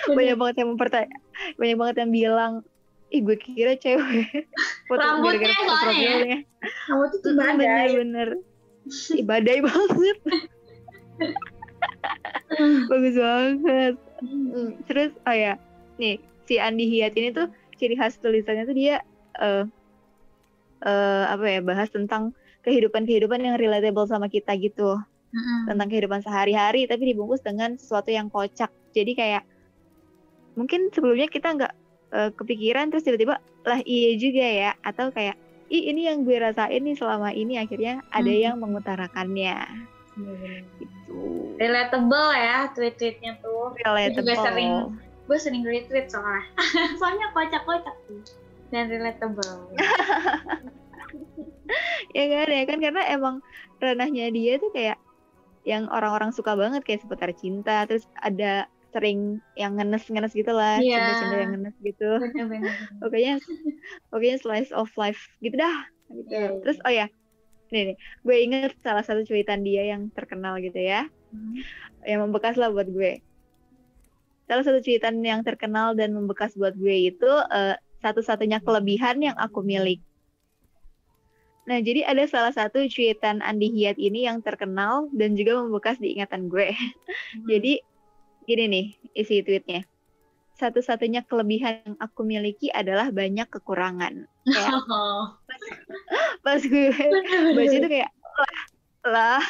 banyak 0.16 0.36
banget 0.38 0.56
yang 0.64 0.68
mempertanya, 0.72 1.12
banyak 1.60 1.76
banget 1.76 1.96
yang 2.00 2.10
bilang, 2.10 2.52
ih 3.10 3.20
gue 3.20 3.36
kira 3.36 3.76
cewek. 3.76 4.48
Foto 4.88 5.04
Rambutnya 5.04 5.36
gara-gara 5.36 5.52
foto 5.52 5.68
soalnya 5.68 5.92
ya. 5.92 6.08
profilnya. 6.08 6.38
Kamu 6.86 7.04
tuh 7.06 7.18
tuh 7.20 7.32
Mm, 7.32 7.38
badai. 7.38 7.86
Bener-bener. 7.92 8.28
Ih, 9.12 9.24
badai 9.26 9.58
banget. 9.60 10.18
Bagus 12.88 13.16
banget. 13.16 13.94
Hmm, 14.18 14.68
terus 14.88 15.14
oh 15.22 15.30
ya 15.30 15.54
nih 15.94 16.18
si 16.42 16.58
Andi 16.58 16.90
Hiat 16.90 17.14
ini 17.14 17.30
tuh 17.30 17.46
ciri 17.78 17.94
khas 17.94 18.18
tulisannya 18.18 18.66
tuh 18.66 18.74
dia 18.74 18.98
eh 19.38 19.62
eh, 20.80 21.24
apa 21.26 21.44
ya 21.48 21.60
bahas 21.60 21.88
tentang 21.88 22.30
kehidupan-kehidupan 22.60 23.40
yang 23.40 23.56
relatable 23.56 24.04
sama 24.04 24.26
kita 24.26 24.54
gitu 24.54 24.98
Mm-mm. 25.28 25.58
tentang 25.66 25.88
kehidupan 25.88 26.20
sehari-hari 26.20 26.84
tapi 26.84 27.06
dibungkus 27.06 27.40
dengan 27.40 27.74
sesuatu 27.74 28.08
yang 28.08 28.28
kocak 28.28 28.68
jadi 28.90 29.12
kayak 29.12 29.42
mungkin 30.54 30.90
sebelumnya 30.90 31.26
kita 31.26 31.54
nggak 31.54 31.72
eh, 32.10 32.30
kepikiran 32.32 32.88
terus 32.88 33.02
tiba-tiba 33.02 33.38
lah 33.62 33.80
iya 33.82 34.10
juga 34.14 34.42
ya 34.42 34.70
atau 34.80 35.08
kayak 35.08 35.36
ih 35.68 35.86
ini 35.86 36.08
yang 36.08 36.22
gue 36.22 36.34
rasain 36.34 36.80
nih 36.80 36.96
selama 36.96 37.30
ini 37.30 37.56
akhirnya 37.56 38.00
ada 38.08 38.26
Hmm. 38.26 38.42
yang 38.42 38.56
mengutarakannya 38.56 39.58
Iya, 40.18 40.66
gitu 40.76 41.14
Relatable 41.54 42.28
ya 42.32 42.66
tweet-tweetnya 42.72 43.38
tuh. 43.38 43.70
relatable 43.78 44.34
sering- 44.36 44.90
Gue 45.24 45.36
sering 45.36 45.62
retweet 45.62 46.08
soalnya. 46.08 46.42
soalnya 46.98 47.28
kocak-kocak 47.30 47.94
tuh. 48.02 48.18
Dan 48.68 48.86
relatable. 48.86 49.74
ya 52.16 52.24
kan 52.26 52.48
ya 52.48 52.64
kan 52.64 52.78
karena 52.80 53.02
emang 53.08 53.34
ranahnya 53.78 54.28
dia 54.28 54.56
tuh 54.56 54.72
kayak 54.72 54.96
yang 55.62 55.84
orang-orang 55.88 56.32
suka 56.32 56.56
banget 56.56 56.80
kayak 56.80 57.04
seputar 57.04 57.30
cinta 57.32 57.84
terus 57.84 58.08
ada 58.16 58.66
sering 58.88 59.38
yang 59.52 59.76
ngenes-ngenes 59.76 60.32
gitu 60.32 60.48
lah 60.50 60.80
Iya. 60.80 60.96
cinta-cinta 60.96 61.34
yang 61.36 61.50
ngenes 61.54 61.76
gitu 61.78 62.10
Bener-bener. 62.18 62.72
pokoknya 63.04 63.34
pokoknya 64.08 64.36
slice 64.40 64.72
of 64.72 64.88
life 64.96 65.28
gitu 65.38 65.54
dah 65.54 65.76
gitu. 66.08 66.32
Iya, 66.32 66.40
iya. 66.48 66.58
terus 66.64 66.78
oh 66.82 66.92
ya 66.92 67.06
nih 67.68 67.82
nih 67.92 67.96
gue 68.24 68.36
inget 68.40 68.72
salah 68.80 69.04
satu 69.04 69.22
cuitan 69.22 69.60
dia 69.60 69.84
yang 69.86 70.10
terkenal 70.10 70.58
gitu 70.58 70.76
ya 70.76 71.06
Hmm. 71.28 71.60
yang 72.08 72.24
membekas 72.24 72.56
lah 72.56 72.72
buat 72.72 72.88
gue 72.88 73.20
salah 74.48 74.64
satu 74.64 74.80
cuitan 74.80 75.20
yang 75.20 75.44
terkenal 75.44 75.92
dan 75.92 76.16
membekas 76.16 76.56
buat 76.56 76.72
gue 76.72 77.12
itu 77.12 77.28
eh, 77.52 77.76
satu-satunya 78.02 78.62
kelebihan 78.62 79.22
yang 79.22 79.36
aku 79.38 79.62
milik 79.62 80.02
Nah, 81.68 81.84
jadi 81.84 82.00
ada 82.08 82.24
salah 82.24 82.48
satu 82.48 82.80
cuitan 82.88 83.44
Andi 83.44 83.68
Hiat 83.68 84.00
ini 84.00 84.24
yang 84.24 84.40
terkenal 84.40 85.12
dan 85.12 85.36
juga 85.36 85.60
membekas 85.60 86.00
di 86.00 86.16
ingatan 86.16 86.48
gue. 86.48 86.72
Jadi, 87.52 87.84
gini 88.48 88.64
nih 88.72 88.86
isi 89.12 89.44
tweetnya. 89.44 89.84
Satu-satunya 90.56 91.28
kelebihan 91.28 91.84
yang 91.84 91.96
aku 92.00 92.24
miliki 92.24 92.72
adalah 92.72 93.12
banyak 93.12 93.44
kekurangan. 93.52 94.24
Kayak 94.48 94.80
Oh. 94.88 95.36
pas 96.48 96.56
gue 96.64 96.88
baca 97.52 97.74
itu 97.76 97.88
kayak, 97.92 98.08
wah, 98.16 98.56
lah 99.06 99.42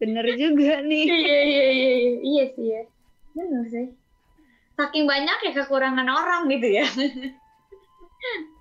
bener 0.00 0.24
juga 0.34 0.80
nih 0.82 1.06
iya 1.06 1.40
iya 1.44 1.66
iya 1.70 1.90
iya, 1.92 2.12
iya 2.22 2.44
sih 2.56 2.66
ya 2.66 2.82
bener 3.36 3.64
sih 3.68 3.86
saking 4.74 5.04
banyak 5.04 5.38
ya 5.44 5.52
kekurangan 5.62 6.08
orang 6.08 6.48
gitu 6.48 6.68
ya 6.82 6.86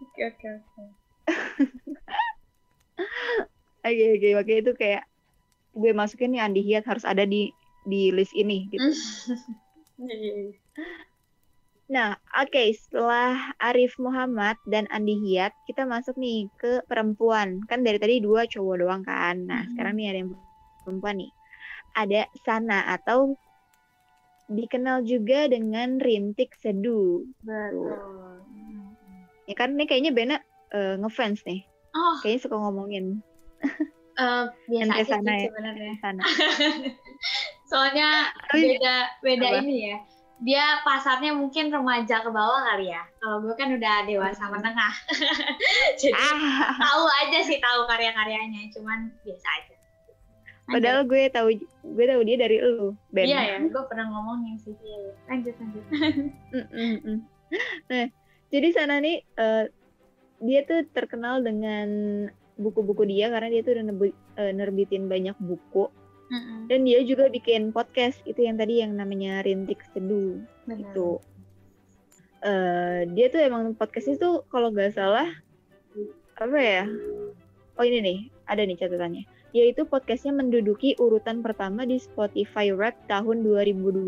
oke 0.01 0.21
oke 0.29 0.47
oke 0.57 0.83
oke 3.87 4.05
oke 4.17 4.29
oke 4.41 4.53
itu 4.61 4.71
kayak 4.77 5.03
gue 5.71 5.91
masukin 5.95 6.35
nih 6.35 6.41
Andi 6.43 6.61
Hiat 6.67 6.85
harus 6.87 7.07
ada 7.07 7.23
di 7.23 7.55
di 7.81 8.11
list 8.13 8.35
ini 8.35 8.67
gitu. 8.69 8.91
Nah, 11.91 12.15
oke, 12.39 12.71
setelah 12.71 13.51
Arif 13.59 13.99
Muhammad 13.99 14.55
dan 14.63 14.87
Andi 14.87 15.11
Hiat, 15.27 15.51
kita 15.67 15.83
masuk 15.83 16.15
nih 16.15 16.47
ke 16.55 16.79
perempuan. 16.87 17.59
Kan 17.67 17.83
dari 17.83 17.99
tadi 17.99 18.23
dua 18.23 18.47
cowok 18.47 18.75
doang 18.79 19.03
kan. 19.03 19.43
Nah, 19.43 19.67
Mhm. 19.67 19.69
sekarang 19.75 19.93
nih 19.99 20.07
ada 20.07 20.17
yang 20.23 20.31
perempuan 20.87 21.15
nih. 21.19 21.31
Ada 21.91 22.31
Sana 22.47 22.95
atau 22.95 23.35
dikenal 24.47 25.03
juga 25.03 25.51
dengan 25.51 25.99
Rintik 25.99 26.55
Seduh. 26.63 27.27
betul 27.43 28.30
Ya 29.51 29.55
kan 29.57 29.75
nih 29.75 29.83
kayaknya 29.83 30.11
Bena 30.11 30.37
eh, 30.71 30.95
ngefans 30.95 31.43
nih. 31.43 31.67
oh 31.91 32.15
Kayaknya 32.19 32.39
suka 32.41 32.55
ngomongin 32.55 33.19
eh, 34.15 34.45
biasa 34.65 34.91
aja 34.93 35.03
sana 35.05 35.27
sih 35.29 35.35
ya? 35.37 35.45
sebenarnya 35.45 35.91
Sana. 35.99 36.21
soalnya 37.69 38.09
Tapi- 38.47 38.63
beda 38.75 38.95
beda 39.19 39.47
Apa? 39.49 39.59
ini 39.61 39.75
ya 39.85 39.97
dia 40.41 40.65
pasarnya 40.81 41.31
mungkin 41.31 41.69
remaja 41.69 42.17
ke 42.17 42.29
bawah 42.29 42.65
kali 42.65 42.89
ya 42.89 43.03
kalau 43.17 43.39
gue 43.41 43.53
kan 43.53 43.69
udah 43.71 43.95
dewasa 44.03 44.41
Hmm. 44.41 44.57
menengah 44.57 44.93
jadi 46.01 46.15
Ah, 46.17 46.73
tahu 46.73 47.03
aja 47.21 47.39
sih 47.41 47.59
tahu 47.59 47.85
karya-karyanya 47.85 48.71
cuman 48.71 49.11
biasa 49.21 49.47
aja 49.53 49.75
padahal 50.65 51.03
gue 51.05 51.29
tahu 51.29 51.47
gue 51.85 52.05
tahu 52.05 52.21
dia 52.23 52.37
dari 52.37 52.57
lu, 52.57 52.95
Ben. 53.09 53.27
iya 53.27 53.39
ya 53.45 53.57
gue 53.61 53.83
pernah 53.85 54.07
ngomongin 54.07 54.55
sih 54.57 54.73
Iya, 54.73 54.97
iya. 54.97 55.11
lanjut 55.27 55.55
lanjut 55.59 55.83
mm, 56.73 56.95
mm. 57.03 57.17
Nah, 57.85 58.07
jadi 58.51 58.67
sana 58.75 58.99
nih 58.99 59.23
eh, 59.23 59.65
dia 60.41 60.59
tuh 60.67 60.83
terkenal 60.91 61.39
dengan 61.41 61.87
buku-buku 62.57 63.07
dia 63.09 63.31
karena 63.33 63.49
dia 63.49 63.61
tuh 63.65 63.73
udah 63.77 63.85
nebi- 63.87 64.17
eh, 64.37 64.53
nerbitin 64.53 65.09
banyak 65.09 65.37
buku 65.41 65.89
Mm-mm. 66.31 66.69
dan 66.69 66.85
dia 66.85 67.01
juga 67.03 67.27
bikin 67.27 67.73
podcast 67.73 68.21
itu 68.29 68.45
yang 68.45 68.55
tadi 68.55 68.79
yang 68.83 68.93
namanya 68.95 69.41
Rintik 69.43 69.81
Seduh 69.91 70.39
Benar. 70.67 70.79
itu. 70.79 71.09
Eh, 72.41 72.99
dia 73.13 73.27
tuh 73.29 73.41
emang 73.43 73.77
podcast 73.77 74.17
itu 74.17 74.41
kalau 74.49 74.73
nggak 74.73 74.97
salah 74.97 75.29
apa 76.41 76.57
ya? 76.57 76.89
Oh 77.77 77.85
ini 77.85 78.01
nih, 78.01 78.19
ada 78.49 78.65
nih 78.65 78.79
catatannya. 78.81 79.23
Yaitu 79.51 79.83
podcastnya 79.85 80.33
menduduki 80.33 80.95
urutan 80.97 81.43
pertama 81.45 81.83
di 81.85 81.99
Spotify 82.01 82.71
Rap 82.73 82.95
tahun 83.05 83.43
2020 83.45 84.07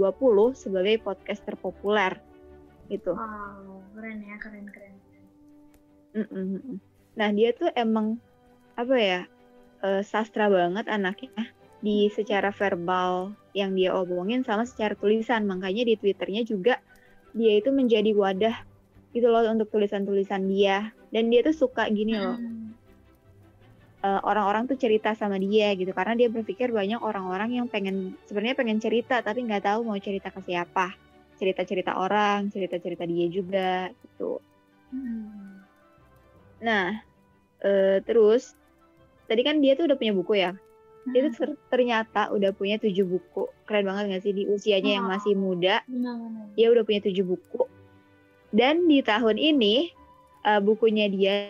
sebagai 0.56 0.96
podcast 1.04 1.44
terpopuler. 1.46 2.18
Gitu. 2.90 3.14
wow 3.14 3.83
keren 4.04 4.20
ya 4.20 4.36
keren 4.36 4.68
keren 4.68 4.96
Mm, 6.14 6.30
mm, 6.30 6.48
mm. 6.62 6.78
Nah 7.18 7.30
dia 7.34 7.50
tuh 7.58 7.74
emang 7.74 8.22
apa 8.78 8.96
ya 9.02 9.22
eh, 9.82 10.06
sastra 10.06 10.46
banget 10.46 10.86
anaknya. 10.86 11.50
Di 11.82 12.06
secara 12.14 12.54
verbal 12.54 13.34
yang 13.58 13.74
dia 13.74 13.98
omongin 13.98 14.46
sama 14.46 14.70
secara 14.70 14.94
tulisan. 14.94 15.50
Makanya 15.50 15.90
di 15.90 15.98
twitternya 15.98 16.46
juga 16.46 16.78
dia 17.34 17.58
itu 17.58 17.74
menjadi 17.74 18.14
wadah 18.14 18.54
gitu 19.10 19.26
loh 19.26 19.42
untuk 19.50 19.74
tulisan-tulisan 19.74 20.46
dia. 20.54 20.94
Dan 21.10 21.34
dia 21.34 21.42
tuh 21.42 21.58
suka 21.66 21.90
gini 21.90 22.14
loh. 22.14 22.38
Hmm. 22.38 22.78
eh, 24.06 24.22
orang-orang 24.22 24.70
tuh 24.70 24.78
cerita 24.78 25.18
sama 25.18 25.42
dia 25.42 25.74
gitu. 25.74 25.98
Karena 25.98 26.14
dia 26.14 26.30
berpikir 26.30 26.70
banyak 26.70 27.02
orang-orang 27.02 27.58
yang 27.58 27.66
pengen 27.66 28.14
sebenarnya 28.30 28.54
pengen 28.54 28.78
cerita 28.78 29.26
tapi 29.26 29.50
nggak 29.50 29.66
tahu 29.66 29.82
mau 29.82 29.98
cerita 29.98 30.30
ke 30.30 30.46
siapa 30.46 30.94
cerita-cerita 31.44 32.00
orang 32.00 32.48
cerita-cerita 32.48 33.04
dia 33.04 33.28
juga 33.28 33.92
gitu 33.92 34.40
Hmm. 34.94 35.66
Nah, 36.62 37.02
eh, 37.66 37.98
terus 38.06 38.54
tadi 39.26 39.42
kan 39.42 39.58
dia 39.58 39.74
tuh 39.74 39.90
udah 39.90 39.98
punya 39.98 40.14
buku 40.14 40.38
ya. 40.38 40.54
Dia 41.10 41.28
tuh 41.28 41.34
ter- 41.34 41.60
ternyata 41.74 42.30
udah 42.30 42.54
punya 42.54 42.78
tujuh 42.78 43.04
buku. 43.04 43.50
Keren 43.66 43.90
banget 43.90 44.14
gak 44.14 44.24
sih 44.24 44.38
di 44.38 44.46
usianya 44.46 45.02
yang 45.02 45.10
masih 45.10 45.34
muda, 45.34 45.82
benar-benar 45.90 46.54
dia 46.54 46.70
udah 46.70 46.86
punya 46.86 47.02
tujuh 47.10 47.26
buku. 47.26 47.66
Dan 48.54 48.86
di 48.86 49.02
tahun 49.02 49.42
ini 49.42 49.90
eh, 50.46 50.62
bukunya 50.62 51.10
dia 51.10 51.50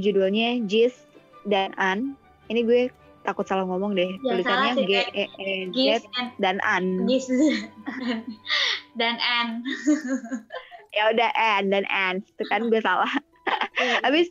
judulnya 0.00 0.64
Jis 0.64 0.96
dan 1.44 1.76
An. 1.76 2.16
Ini 2.48 2.64
gue 2.64 2.88
takut 3.22 3.44
salah 3.44 3.68
ngomong 3.68 3.94
deh. 3.94 4.16
Ya, 4.24 4.32
Tulisannya 4.32 4.72
G. 4.80 4.92
E 5.12 5.24
E 5.36 5.48
Z 5.76 6.08
dan 6.40 6.56
An. 6.64 7.04
Gis 7.04 7.28
dan 8.98 9.16
N 9.18 9.48
Ya 10.96 11.06
udah 11.14 11.30
An 11.38 11.70
dan 11.70 11.86
An. 11.86 12.18
Itu 12.26 12.42
kan 12.50 12.66
gue 12.66 12.82
salah. 12.82 13.06
Habis 14.04 14.26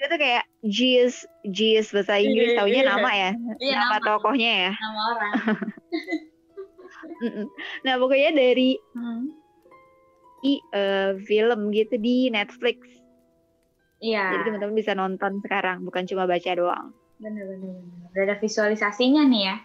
dia 0.00 0.06
tuh 0.08 0.16
kayak 0.16 0.44
Jis, 0.64 1.28
Jis 1.44 1.92
bahasa 1.92 2.16
Inggris 2.16 2.56
Iya, 2.56 2.58
taunya 2.60 2.82
iya. 2.82 2.88
nama 2.88 3.10
ya. 3.12 3.30
Iya 3.60 3.74
nama, 3.76 3.96
nama, 4.00 4.06
tokohnya 4.08 4.52
ya. 4.68 4.72
nama 4.76 5.00
orang. 5.16 5.32
Nah 7.84 8.00
pokoknya 8.00 8.32
dari 8.32 8.80
Hmm. 8.96 9.28
i, 10.40 10.56
eh, 10.72 11.12
film 11.28 11.68
gitu 11.68 12.00
di 12.00 12.32
Netflix. 12.32 12.80
Iya. 14.00 14.40
Jadi 14.40 14.42
teman-teman 14.48 14.76
bisa 14.76 14.92
nonton 14.96 15.44
sekarang, 15.44 15.84
bukan 15.84 16.08
cuma 16.08 16.24
baca 16.24 16.50
doang. 16.56 16.96
Bener 17.20 17.44
bener 17.44 17.76
bener. 17.76 18.08
Udah 18.16 18.22
ada 18.24 18.36
visualisasinya 18.40 19.28
nih 19.28 19.42
ya. 19.52 19.56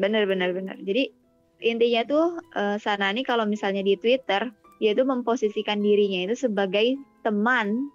Bener 0.00 0.24
bener 0.24 0.56
bener. 0.56 0.76
Jadi 0.80 1.12
intinya 1.62 2.02
tuh 2.04 2.26
eh, 2.58 2.76
Sana 2.82 3.14
nih 3.14 3.24
kalau 3.24 3.46
misalnya 3.46 3.80
di 3.86 3.94
Twitter 3.96 4.50
dia 4.82 4.92
tuh 4.98 5.06
memposisikan 5.06 5.78
dirinya 5.78 6.26
itu 6.26 6.50
sebagai 6.50 6.98
teman 7.22 7.88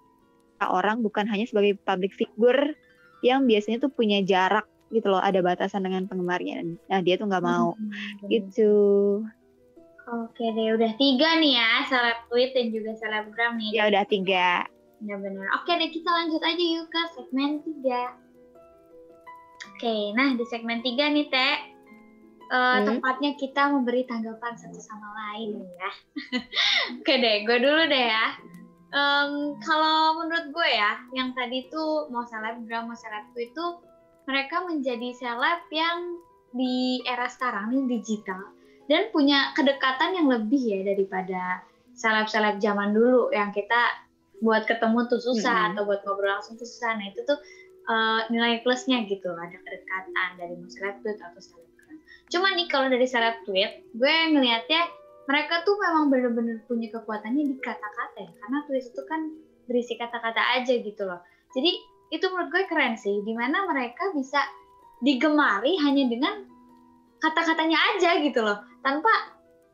orang 0.64 1.04
bukan 1.04 1.28
hanya 1.28 1.46
sebagai 1.46 1.78
public 1.86 2.16
figure 2.16 2.74
yang 3.22 3.46
biasanya 3.46 3.86
tuh 3.86 3.92
punya 3.92 4.24
jarak 4.24 4.66
gitu 4.88 5.12
loh, 5.12 5.20
ada 5.20 5.44
batasan 5.44 5.84
dengan 5.84 6.08
penggemarnya. 6.08 6.64
Nah 6.88 7.00
dia 7.04 7.20
tuh 7.20 7.28
nggak 7.28 7.44
mau. 7.44 7.76
Hmm. 7.76 8.28
Gitu. 8.32 8.72
Oke 10.08 10.44
deh, 10.56 10.72
udah 10.72 10.92
tiga 10.96 11.36
nih 11.36 11.60
ya, 11.60 11.84
seleb 11.84 12.18
tweet 12.32 12.56
dan 12.56 12.72
juga 12.72 12.96
selebgram 12.96 13.60
nih. 13.60 13.76
Ya 13.76 13.92
udah 13.92 14.04
tiga. 14.08 14.64
Benar-benar. 15.04 15.46
Oke 15.60 15.76
deh, 15.76 15.90
kita 15.92 16.08
lanjut 16.08 16.40
aja 16.40 16.64
yuk 16.64 16.88
ke 16.88 17.02
segmen 17.12 17.60
tiga. 17.60 18.16
Oke, 19.68 20.16
nah 20.16 20.32
di 20.32 20.44
segmen 20.48 20.80
tiga 20.80 21.12
nih 21.12 21.28
Teh, 21.28 21.56
eh, 22.48 22.78
Hmm. 22.80 22.86
tepatnya 22.98 23.36
kita 23.36 23.62
memberi 23.70 24.08
tanggapan 24.08 24.56
satu 24.56 24.80
sama 24.80 25.08
lain 25.14 25.60
ya. 25.76 25.90
Oke 27.00 27.14
deh, 27.20 27.44
gue 27.44 27.58
dulu 27.60 27.82
deh 27.86 28.06
ya. 28.08 28.26
Em, 28.88 29.52
kalau 29.60 30.16
menurut 30.24 30.48
gue 30.48 30.68
ya, 30.72 30.96
yang 31.12 31.36
tadi 31.36 31.68
tuh 31.68 32.08
mau 32.08 32.24
selebgram 32.24 32.88
mau 32.88 32.96
seleb 32.96 33.28
tweet 33.36 33.52
itu 33.52 33.66
mereka 34.24 34.64
menjadi 34.64 35.12
seleb 35.12 35.60
yang 35.68 36.16
di 36.56 37.04
era 37.04 37.28
sekarang 37.28 37.68
nih 37.68 38.00
digital 38.00 38.40
dan 38.88 39.12
punya 39.12 39.52
kedekatan 39.52 40.16
yang 40.16 40.32
lebih 40.32 40.60
ya 40.64 40.80
daripada 40.80 41.60
seleb-seleb 41.92 42.56
zaman 42.64 42.96
dulu 42.96 43.28
yang 43.36 43.52
kita 43.52 44.08
buat 44.40 44.64
ketemu 44.64 45.04
tuh 45.12 45.20
susah 45.20 45.68
Mm-mm. 45.68 45.70
atau 45.76 45.82
buat 45.84 46.00
ngobrol 46.08 46.32
langsung 46.32 46.56
tuh 46.56 46.64
susah. 46.64 46.96
Nah 46.96 47.12
itu 47.12 47.20
tuh 47.28 47.36
eh, 47.88 48.20
nilai 48.32 48.64
plusnya 48.64 49.04
gitu 49.04 49.28
ada 49.36 49.58
kedekatan 49.60 50.28
dari 50.40 50.54
mau 50.56 50.70
seleb 50.72 51.04
atau 51.04 51.36
selebgram. 51.36 51.67
Cuma 52.28 52.52
nih 52.52 52.68
kalau 52.68 52.92
dari 52.92 53.08
seleb 53.08 53.40
tweet, 53.48 53.88
gue 53.96 54.14
ngelihatnya 54.36 54.82
mereka 55.28 55.60
tuh 55.64 55.76
memang 55.76 56.08
bener-bener 56.08 56.64
punya 56.64 56.88
kekuatannya 56.88 57.44
di 57.52 57.56
kata-kata 57.60 58.18
ya 58.24 58.32
karena 58.32 58.58
tweet 58.64 58.84
itu 58.88 59.02
kan 59.04 59.20
berisi 59.68 59.92
kata-kata 60.00 60.40
aja 60.56 60.72
gitu 60.80 61.02
loh. 61.04 61.20
Jadi 61.52 61.70
itu 62.08 62.24
menurut 62.32 62.48
gue 62.48 62.64
keren 62.64 62.96
sih, 62.96 63.20
di 63.20 63.36
mana 63.36 63.68
mereka 63.68 64.12
bisa 64.16 64.40
digemari 65.04 65.76
hanya 65.84 66.08
dengan 66.08 66.34
kata-katanya 67.20 67.76
aja 67.94 68.10
gitu 68.24 68.40
loh, 68.40 68.64
tanpa 68.80 69.12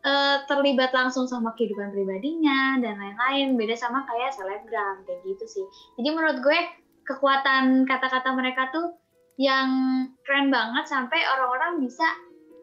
eh, 0.03 0.37
terlibat 0.51 0.91
langsung 0.91 1.31
sama 1.31 1.55
kehidupan 1.55 1.95
pribadinya 1.95 2.83
dan 2.83 2.99
lain-lain. 2.99 3.55
Beda 3.55 3.79
sama 3.79 4.03
kayak 4.11 4.35
selebgram 4.35 5.07
kayak 5.07 5.23
gitu 5.23 5.45
sih. 5.47 5.65
Jadi 6.03 6.09
menurut 6.11 6.43
gue 6.43 6.59
kekuatan 7.07 7.87
kata-kata 7.87 8.35
mereka 8.35 8.75
tuh 8.75 8.99
yang 9.39 9.71
keren 10.27 10.51
banget 10.51 10.87
sampai 10.87 11.19
orang-orang 11.27 11.83
bisa 11.83 12.07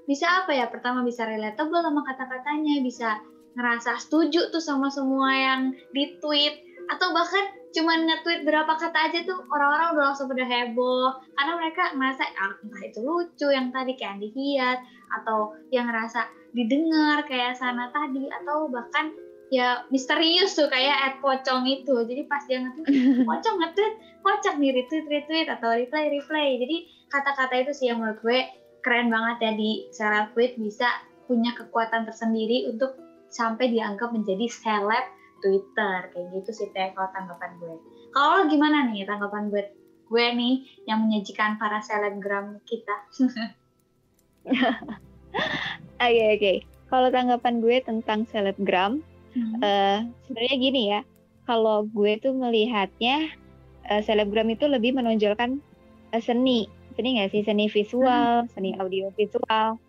bisa 0.09 0.25
apa 0.43 0.51
ya? 0.53 0.65
Pertama 0.69 1.05
bisa 1.05 1.25
relatable 1.25 1.81
sama 1.81 2.01
kata-katanya, 2.05 2.81
bisa 2.81 3.19
ngerasa 3.55 3.99
setuju 3.99 4.47
tuh 4.51 4.63
sama 4.63 4.87
semua 4.87 5.31
yang 5.35 5.75
di 5.91 6.07
tweet 6.23 6.55
atau 6.91 7.11
bahkan 7.15 7.43
cuman 7.71 8.03
nge-tweet 8.03 8.43
berapa 8.43 8.73
kata 8.75 9.11
aja 9.11 9.19
tuh 9.23 9.39
orang-orang 9.47 9.95
udah 9.95 10.03
langsung 10.11 10.27
pada 10.27 10.43
heboh 10.43 11.15
karena 11.39 11.51
mereka 11.55 11.83
ngerasa 11.95 12.23
ah, 12.35 12.53
entah 12.59 12.83
itu 12.83 12.99
lucu 12.99 13.47
yang 13.47 13.71
tadi 13.71 13.95
kayak 13.95 14.19
Andi 14.19 14.29
Hiat 14.35 14.79
atau 15.21 15.55
yang 15.71 15.87
ngerasa 15.87 16.27
didengar 16.51 17.23
kayak 17.23 17.55
sana 17.55 17.87
tadi 17.95 18.27
atau 18.27 18.67
bahkan 18.67 19.07
ya 19.51 19.83
misterius 19.87 20.55
tuh 20.55 20.67
kayak 20.67 20.95
ad 20.95 21.15
pocong 21.23 21.63
itu 21.67 21.95
jadi 22.07 22.27
pas 22.27 22.43
dia 22.43 22.59
nge 22.59 22.71
pocong 23.29 23.55
nge-tweet 23.63 23.93
kocak 24.19 24.55
nih 24.59 24.71
retweet 24.75 25.05
retweet 25.07 25.47
atau 25.47 25.71
reply 25.71 26.11
reply 26.11 26.59
jadi 26.59 26.77
kata-kata 27.07 27.55
itu 27.67 27.71
sih 27.71 27.85
yang 27.91 28.03
menurut 28.03 28.19
gue 28.19 28.39
keren 28.81 29.13
banget 29.13 29.37
ya 29.41 29.51
di 29.55 29.71
seleb 29.93 30.33
tweet 30.33 30.57
bisa 30.57 30.89
punya 31.25 31.55
kekuatan 31.55 32.05
tersendiri 32.05 32.67
untuk 32.67 32.97
sampai 33.31 33.71
dianggap 33.71 34.11
menjadi 34.11 34.45
seleb 34.51 35.05
Twitter 35.41 36.11
kayak 36.13 36.27
gitu 36.37 36.51
sih 36.53 36.69
teh 36.75 36.91
kalau 36.93 37.09
tanggapan 37.15 37.51
gue 37.57 37.75
kalau 38.11 38.45
gimana 38.51 38.91
nih 38.91 39.07
tanggapan 39.07 39.49
gue 39.49 39.63
gue 40.11 40.25
nih 40.35 40.55
yang 40.85 41.07
menyajikan 41.07 41.55
para 41.55 41.79
selebgram 41.79 42.59
kita 42.67 42.95
Oke 46.01 46.23
oke. 46.35 46.53
Kalau 46.91 47.07
tanggapan 47.07 47.63
gue 47.63 47.77
tentang 47.85 48.27
selebgram, 48.27 48.99
hmm. 49.37 49.55
uh, 49.63 50.03
sebenarnya 50.27 50.55
gini 50.59 50.81
ya. 50.91 51.01
Kalau 51.47 51.87
gue 51.87 52.19
tuh 52.19 52.35
melihatnya 52.35 53.31
uh, 53.87 54.01
selebgram 54.03 54.49
itu 54.51 54.67
lebih 54.67 54.97
menonjolkan 54.97 55.63
uh, 56.11 56.21
seni, 56.21 56.67
seni 56.95 57.19
nggak 57.19 57.31
sih 57.31 57.43
seni 57.43 57.65
visual, 57.67 58.45
hmm. 58.45 58.49
seni 58.53 58.75
audio 58.77 59.11
visual, 59.15 59.79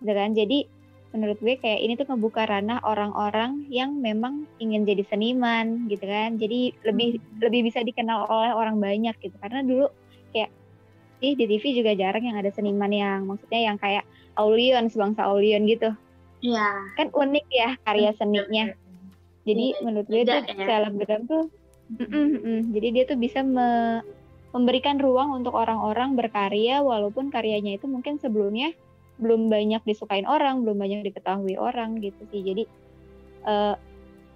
gitu 0.00 0.12
kan. 0.12 0.30
Jadi 0.34 0.68
menurut 1.12 1.36
gue 1.44 1.60
kayak 1.60 1.80
ini 1.84 1.92
tuh 2.00 2.08
ngebuka 2.08 2.48
ranah 2.48 2.80
orang-orang 2.88 3.68
yang 3.68 4.00
memang 4.00 4.48
ingin 4.56 4.88
jadi 4.88 5.04
seniman, 5.08 5.90
gitu 5.90 6.04
kan. 6.04 6.40
Jadi 6.40 6.72
lebih 6.86 7.18
hmm. 7.18 7.42
lebih 7.44 7.60
bisa 7.68 7.84
dikenal 7.84 8.26
oleh 8.26 8.52
orang 8.54 8.80
banyak 8.80 9.14
gitu. 9.20 9.34
Karena 9.38 9.60
dulu 9.62 9.86
kayak 10.32 10.50
di 11.22 11.38
TV 11.38 11.64
juga 11.78 11.94
jarang 11.94 12.24
yang 12.26 12.36
ada 12.40 12.50
seniman 12.50 12.90
yang 12.90 13.30
maksudnya 13.30 13.70
yang 13.70 13.78
kayak 13.78 14.02
Aulion 14.34 14.90
sebangsa 14.90 15.28
Aulion 15.28 15.68
gitu 15.70 15.94
Iya. 16.42 16.68
Kan 16.98 17.08
unik 17.14 17.46
ya 17.48 17.70
karya 17.86 18.10
seninya. 18.18 18.66
Jadi 19.46 19.66
ya, 19.74 19.80
menurut 19.86 20.06
gue 20.10 20.22
tuh 20.26 20.38
ya. 20.42 20.66
selebgram 20.66 21.22
tuh, 21.26 21.46
mm 21.98 22.06
-mm, 22.06 22.28
mm, 22.42 22.60
jadi 22.74 22.86
dia 22.94 23.04
tuh 23.10 23.18
bisa 23.18 23.42
me 23.42 23.98
memberikan 24.52 25.00
ruang 25.00 25.32
untuk 25.32 25.56
orang-orang 25.56 26.12
berkarya 26.12 26.84
walaupun 26.84 27.32
karyanya 27.32 27.80
itu 27.80 27.88
mungkin 27.88 28.20
sebelumnya 28.20 28.76
belum 29.16 29.48
banyak 29.48 29.80
disukain 29.88 30.28
orang, 30.28 30.60
belum 30.64 30.76
banyak 30.76 31.08
diketahui 31.08 31.56
orang 31.56 32.00
gitu 32.04 32.20
sih. 32.28 32.44
Jadi 32.44 32.64
uh, 33.48 33.74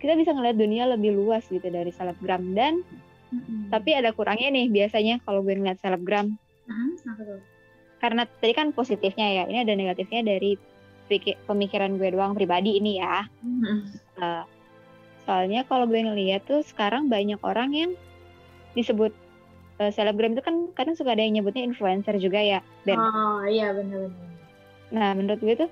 kita 0.00 0.16
bisa 0.16 0.32
ngeliat 0.32 0.56
dunia 0.56 0.88
lebih 0.88 1.16
luas 1.16 1.44
gitu 1.48 1.68
dari 1.68 1.88
selebgram 1.92 2.52
dan 2.52 2.84
mm-hmm. 3.32 3.72
tapi 3.72 3.96
ada 3.96 4.12
kurangnya 4.12 4.52
nih 4.52 4.66
biasanya 4.68 5.20
kalau 5.24 5.40
gue 5.44 5.56
ngeliat 5.56 5.80
selebgram. 5.80 6.36
Karena 7.96 8.28
tadi 8.28 8.52
kan 8.52 8.76
positifnya 8.76 9.26
ya, 9.32 9.42
ini 9.48 9.64
ada 9.64 9.72
negatifnya 9.72 10.36
dari 10.36 10.60
pemikiran 11.48 11.96
gue 11.96 12.12
doang 12.12 12.36
pribadi 12.36 12.76
ini 12.76 13.00
ya. 13.00 13.24
Mm-hmm. 13.44 13.78
Uh, 14.20 14.44
soalnya 15.28 15.64
kalau 15.66 15.88
gue 15.88 16.00
ngeliat 16.00 16.44
tuh 16.46 16.62
sekarang 16.62 17.08
banyak 17.08 17.40
orang 17.42 17.70
yang 17.72 17.90
disebut 18.76 19.10
uh, 19.80 19.90
selebgram 19.92 20.34
itu 20.36 20.42
kan 20.44 20.70
kadang 20.72 20.94
suka 20.96 21.14
ada 21.14 21.22
yang 21.22 21.40
nyebutnya 21.40 21.64
influencer 21.64 22.16
juga 22.20 22.40
ya. 22.40 22.60
Ben. 22.84 22.98
Oh 22.98 23.44
iya 23.44 23.72
benar-benar. 23.72 24.12
Nah 24.92 25.10
menurut 25.16 25.40
gue 25.42 25.54
tuh 25.66 25.70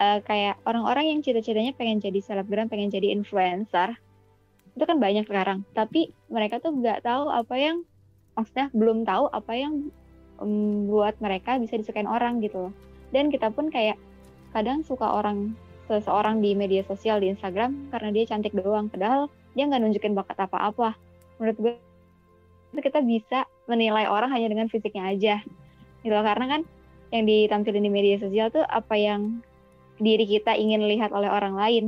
uh, 0.00 0.18
kayak 0.24 0.58
orang-orang 0.64 1.16
yang 1.16 1.20
cita-citanya 1.20 1.76
pengen 1.76 2.00
jadi 2.00 2.20
selebgram, 2.22 2.70
pengen 2.70 2.90
jadi 2.90 3.12
influencer 3.12 3.96
itu 4.74 4.84
kan 4.86 4.98
banyak 5.02 5.26
sekarang. 5.26 5.66
Tapi 5.74 6.14
mereka 6.30 6.62
tuh 6.62 6.72
nggak 6.72 7.04
tahu 7.04 7.28
apa 7.28 7.54
yang 7.58 7.82
maksudnya 8.38 8.70
belum 8.72 9.04
tahu 9.04 9.28
apa 9.30 9.52
yang 9.52 9.90
membuat 10.40 11.20
mereka 11.20 11.60
bisa 11.60 11.76
disukain 11.76 12.08
orang 12.08 12.40
gitu 12.40 12.70
loh. 12.70 12.74
Dan 13.12 13.28
kita 13.28 13.52
pun 13.52 13.68
kayak 13.68 13.98
kadang 14.54 14.82
suka 14.86 15.04
orang 15.04 15.52
seseorang 15.90 16.38
di 16.38 16.54
media 16.54 16.86
sosial 16.86 17.18
di 17.18 17.34
Instagram 17.34 17.90
karena 17.90 18.14
dia 18.14 18.24
cantik 18.30 18.54
doang 18.54 18.86
padahal 18.86 19.26
dia 19.58 19.66
nggak 19.66 19.82
nunjukin 19.82 20.14
bakat 20.14 20.38
apa-apa 20.38 20.94
menurut 21.42 21.58
gue 21.58 21.74
itu 22.70 22.80
kita 22.80 23.00
bisa 23.02 23.38
menilai 23.66 24.06
orang 24.06 24.30
hanya 24.30 24.50
dengan 24.50 24.70
fisiknya 24.70 25.10
aja. 25.10 25.36
Gitu 26.02 26.14
loh 26.14 26.24
karena 26.24 26.58
kan 26.58 26.60
yang 27.10 27.26
ditampilin 27.26 27.86
di 27.86 27.92
media 27.92 28.16
sosial 28.22 28.48
tuh 28.54 28.62
apa 28.62 28.94
yang 28.94 29.42
diri 29.98 30.24
kita 30.24 30.54
ingin 30.54 30.86
lihat 30.86 31.10
oleh 31.10 31.26
orang 31.26 31.58
lain. 31.58 31.84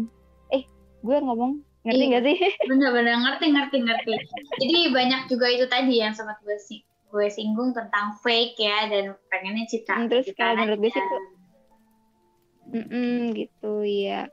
Eh 0.50 0.66
gue 1.02 1.16
ngomong 1.22 1.62
ngerti 1.86 2.02
iya. 2.02 2.10
nggak 2.10 2.22
iya, 2.26 2.28
sih? 2.34 2.38
Bener-bener 2.70 3.14
ngerti 3.18 3.46
ngerti 3.54 3.76
ngerti. 3.86 4.14
Jadi 4.62 4.78
banyak 4.90 5.20
juga 5.30 5.46
itu 5.50 5.66
tadi 5.70 6.02
yang 6.02 6.12
sempat 6.12 6.42
gue 6.42 6.58
sih 6.58 6.82
gue 7.12 7.28
singgung 7.28 7.76
tentang 7.76 8.16
fake 8.24 8.56
ya 8.56 8.88
dan 8.88 9.12
pengennya 9.28 9.68
cita 9.68 10.00
hmm, 10.00 10.08
terus 10.08 10.32
kalau 10.32 10.64
menurut 10.64 10.80
gue 10.80 10.90
sih 10.90 11.04
Mm-mm, 12.72 13.36
gitu 13.36 13.84
ya 13.84 14.32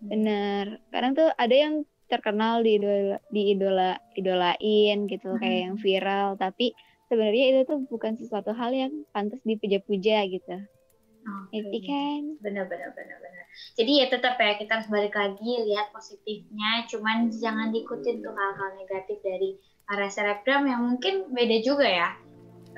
benar 0.00 0.80
kadang 0.88 1.12
tuh 1.12 1.28
ada 1.36 1.52
yang 1.52 1.84
terkenal 2.10 2.60
di 2.66 2.76
idola 2.76 3.16
di 3.30 3.42
idola 3.54 3.90
idolain 4.18 5.06
gitu 5.06 5.30
hmm. 5.32 5.40
kayak 5.40 5.60
yang 5.70 5.76
viral 5.78 6.28
tapi 6.34 6.74
sebenarnya 7.06 7.44
itu 7.54 7.60
tuh 7.70 7.80
bukan 7.86 8.18
sesuatu 8.18 8.50
hal 8.52 8.74
yang 8.74 8.92
pantas 9.14 9.40
dipuja-puja 9.46 10.26
gitu 10.26 10.58
Okay. 11.20 11.60
Jadi 11.60 11.78
kan 11.84 12.20
benar-benar 12.40 12.96
benar-benar. 12.96 13.44
Jadi 13.76 13.92
ya 14.00 14.08
tetap 14.08 14.40
ya 14.40 14.56
kita 14.56 14.80
harus 14.80 14.88
balik 14.88 15.12
lagi 15.12 15.68
lihat 15.68 15.92
positifnya, 15.92 16.88
cuman 16.88 17.28
jangan 17.28 17.76
diikutin 17.76 18.24
tuh 18.24 18.32
hal-hal 18.32 18.80
negatif 18.80 19.20
dari 19.20 19.60
para 19.84 20.08
selebgram 20.08 20.64
yang 20.64 20.80
mungkin 20.80 21.28
beda 21.34 21.60
juga 21.60 21.84
ya 21.84 22.08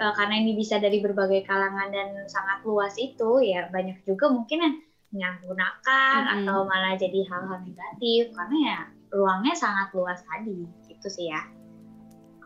uh, 0.00 0.12
karena 0.16 0.40
ini 0.40 0.56
bisa 0.56 0.80
dari 0.80 1.04
berbagai 1.04 1.44
kalangan 1.44 1.92
dan 1.92 2.08
sangat 2.24 2.64
luas 2.64 2.96
itu 2.96 3.44
ya 3.44 3.68
banyak 3.68 4.00
juga 4.08 4.32
mungkin 4.32 4.58
yang 4.64 4.74
menyalahgunakan 5.12 6.18
hmm. 6.24 6.34
atau 6.40 6.58
malah 6.64 6.96
jadi 6.96 7.20
hal-hal 7.28 7.60
negatif 7.60 8.32
karena 8.32 8.56
ya 8.64 8.80
ruangnya 9.12 9.54
sangat 9.54 9.92
luas 9.92 10.24
tadi 10.24 10.64
gitu 10.88 11.08
sih 11.12 11.28
ya. 11.28 11.44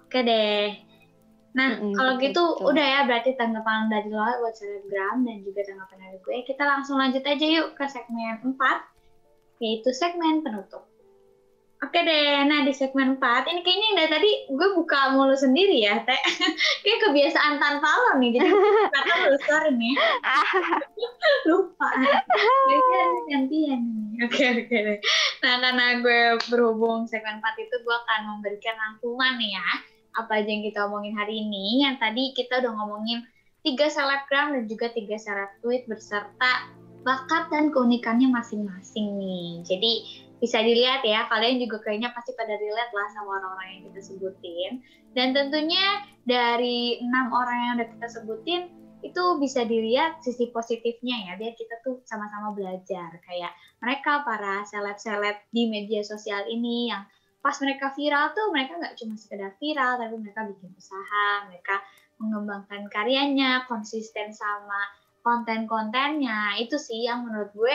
Oke 0.02 0.22
deh. 0.26 0.74
Nah 1.57 1.81
hmm, 1.81 1.94
kalau 1.96 2.12
gitu 2.20 2.42
betul. 2.59 2.68
udah 2.74 2.87
ya 2.87 3.00
berarti 3.09 3.33
tanggapan 3.38 3.88
dari 3.88 4.12
lo 4.12 4.20
buat 4.44 4.55
selebgram 4.55 5.24
dan 5.24 5.40
juga 5.40 5.64
tanggapan 5.64 5.98
dari 6.05 6.18
gue 6.20 6.37
kita 6.44 6.62
langsung 6.68 7.00
lanjut 7.00 7.24
aja 7.24 7.46
yuk 7.48 7.72
ke 7.72 7.85
segmen 7.88 8.37
4 8.44 8.52
yaitu 9.64 9.88
segmen 9.96 10.44
penutup 10.44 10.85
Oke 11.87 12.03
deh, 12.03 12.42
nah 12.51 12.66
di 12.66 12.75
segmen 12.75 13.14
4, 13.14 13.46
ini 13.46 13.62
kayaknya 13.62 13.90
dari 13.94 14.11
tadi 14.11 14.31
gue 14.51 14.68
buka 14.75 15.14
mulu 15.14 15.38
sendiri 15.38 15.87
ya, 15.87 16.03
Teh. 16.03 16.18
Kayak 16.83 16.99
kebiasaan 17.07 17.62
tanpa 17.62 17.87
lo 17.87 18.18
nih, 18.18 18.35
jadi 18.35 18.51
karena 18.94 19.14
lu 19.31 19.38
sorry 19.46 19.70
nih. 19.79 19.94
Lupa. 21.49 21.87
Gantian 23.31 23.81
nih. 23.87 24.27
Oke, 24.27 24.66
oke 24.66 24.77
deh. 24.83 24.99
Nah, 25.46 25.55
karena 25.62 25.87
gue 26.03 26.22
berhubung 26.51 27.07
segmen 27.07 27.38
4 27.38 27.55
itu, 27.55 27.77
gue 27.79 27.96
akan 28.03 28.20
memberikan 28.35 28.75
rangkuman 28.75 29.38
nih 29.38 29.55
ya. 29.55 29.68
Apa 30.18 30.42
aja 30.42 30.51
yang 30.51 30.66
kita 30.66 30.90
omongin 30.90 31.14
hari 31.14 31.38
ini. 31.38 31.87
Yang 31.87 32.03
tadi 32.03 32.35
kita 32.35 32.66
udah 32.66 32.72
ngomongin 32.83 33.22
tiga 33.62 33.87
selebgram 33.87 34.59
dan 34.59 34.66
juga 34.66 34.90
tiga 34.90 35.14
seleb 35.22 35.55
tweet 35.62 35.87
berserta 35.87 36.66
bakat 37.07 37.46
dan 37.55 37.70
keunikannya 37.70 38.27
masing-masing 38.27 39.14
nih. 39.22 39.62
Jadi 39.62 39.92
bisa 40.37 40.61
dilihat 40.61 41.01
ya 41.01 41.25
kalian 41.33 41.57
juga 41.64 41.81
kayaknya 41.81 42.12
pasti 42.12 42.37
pada 42.37 42.53
relate 42.61 42.92
lah 42.92 43.09
sama 43.16 43.40
orang-orang 43.40 43.68
yang 43.72 43.83
kita 43.92 44.01
sebutin. 44.05 44.72
Dan 45.16 45.33
tentunya 45.33 46.05
dari 46.29 47.01
enam 47.01 47.33
orang 47.33 47.59
yang 47.64 47.72
udah 47.81 47.88
kita 47.96 48.09
sebutin 48.20 48.62
itu 49.01 49.22
bisa 49.40 49.64
dilihat 49.64 50.20
sisi 50.20 50.51
positifnya 50.53 51.31
ya 51.31 51.33
biar 51.40 51.57
kita 51.57 51.81
tuh 51.81 52.05
sama-sama 52.05 52.53
belajar. 52.53 53.16
Kayak 53.25 53.53
mereka 53.81 54.25
para 54.29 54.64
seleb-seleb 54.68 55.40
di 55.53 55.72
media 55.72 56.05
sosial 56.05 56.44
ini 56.53 56.92
yang 56.92 57.09
pas 57.40 57.57
mereka 57.62 57.94
viral 57.94 58.35
tuh 58.35 58.51
mereka 58.51 58.77
nggak 58.77 58.96
cuma 58.99 59.14
sekedar 59.14 59.55
viral 59.62 60.03
tapi 60.03 60.18
mereka 60.18 60.51
bikin 60.51 60.75
usaha 60.75 61.46
mereka 61.46 61.79
mengembangkan 62.18 62.90
karyanya 62.92 63.64
konsisten 63.70 64.37
sama 64.37 64.92
konten-kontennya. 65.25 66.61
Itu 66.61 66.77
sih 66.77 67.09
yang 67.09 67.25
menurut 67.25 67.57
gue 67.57 67.75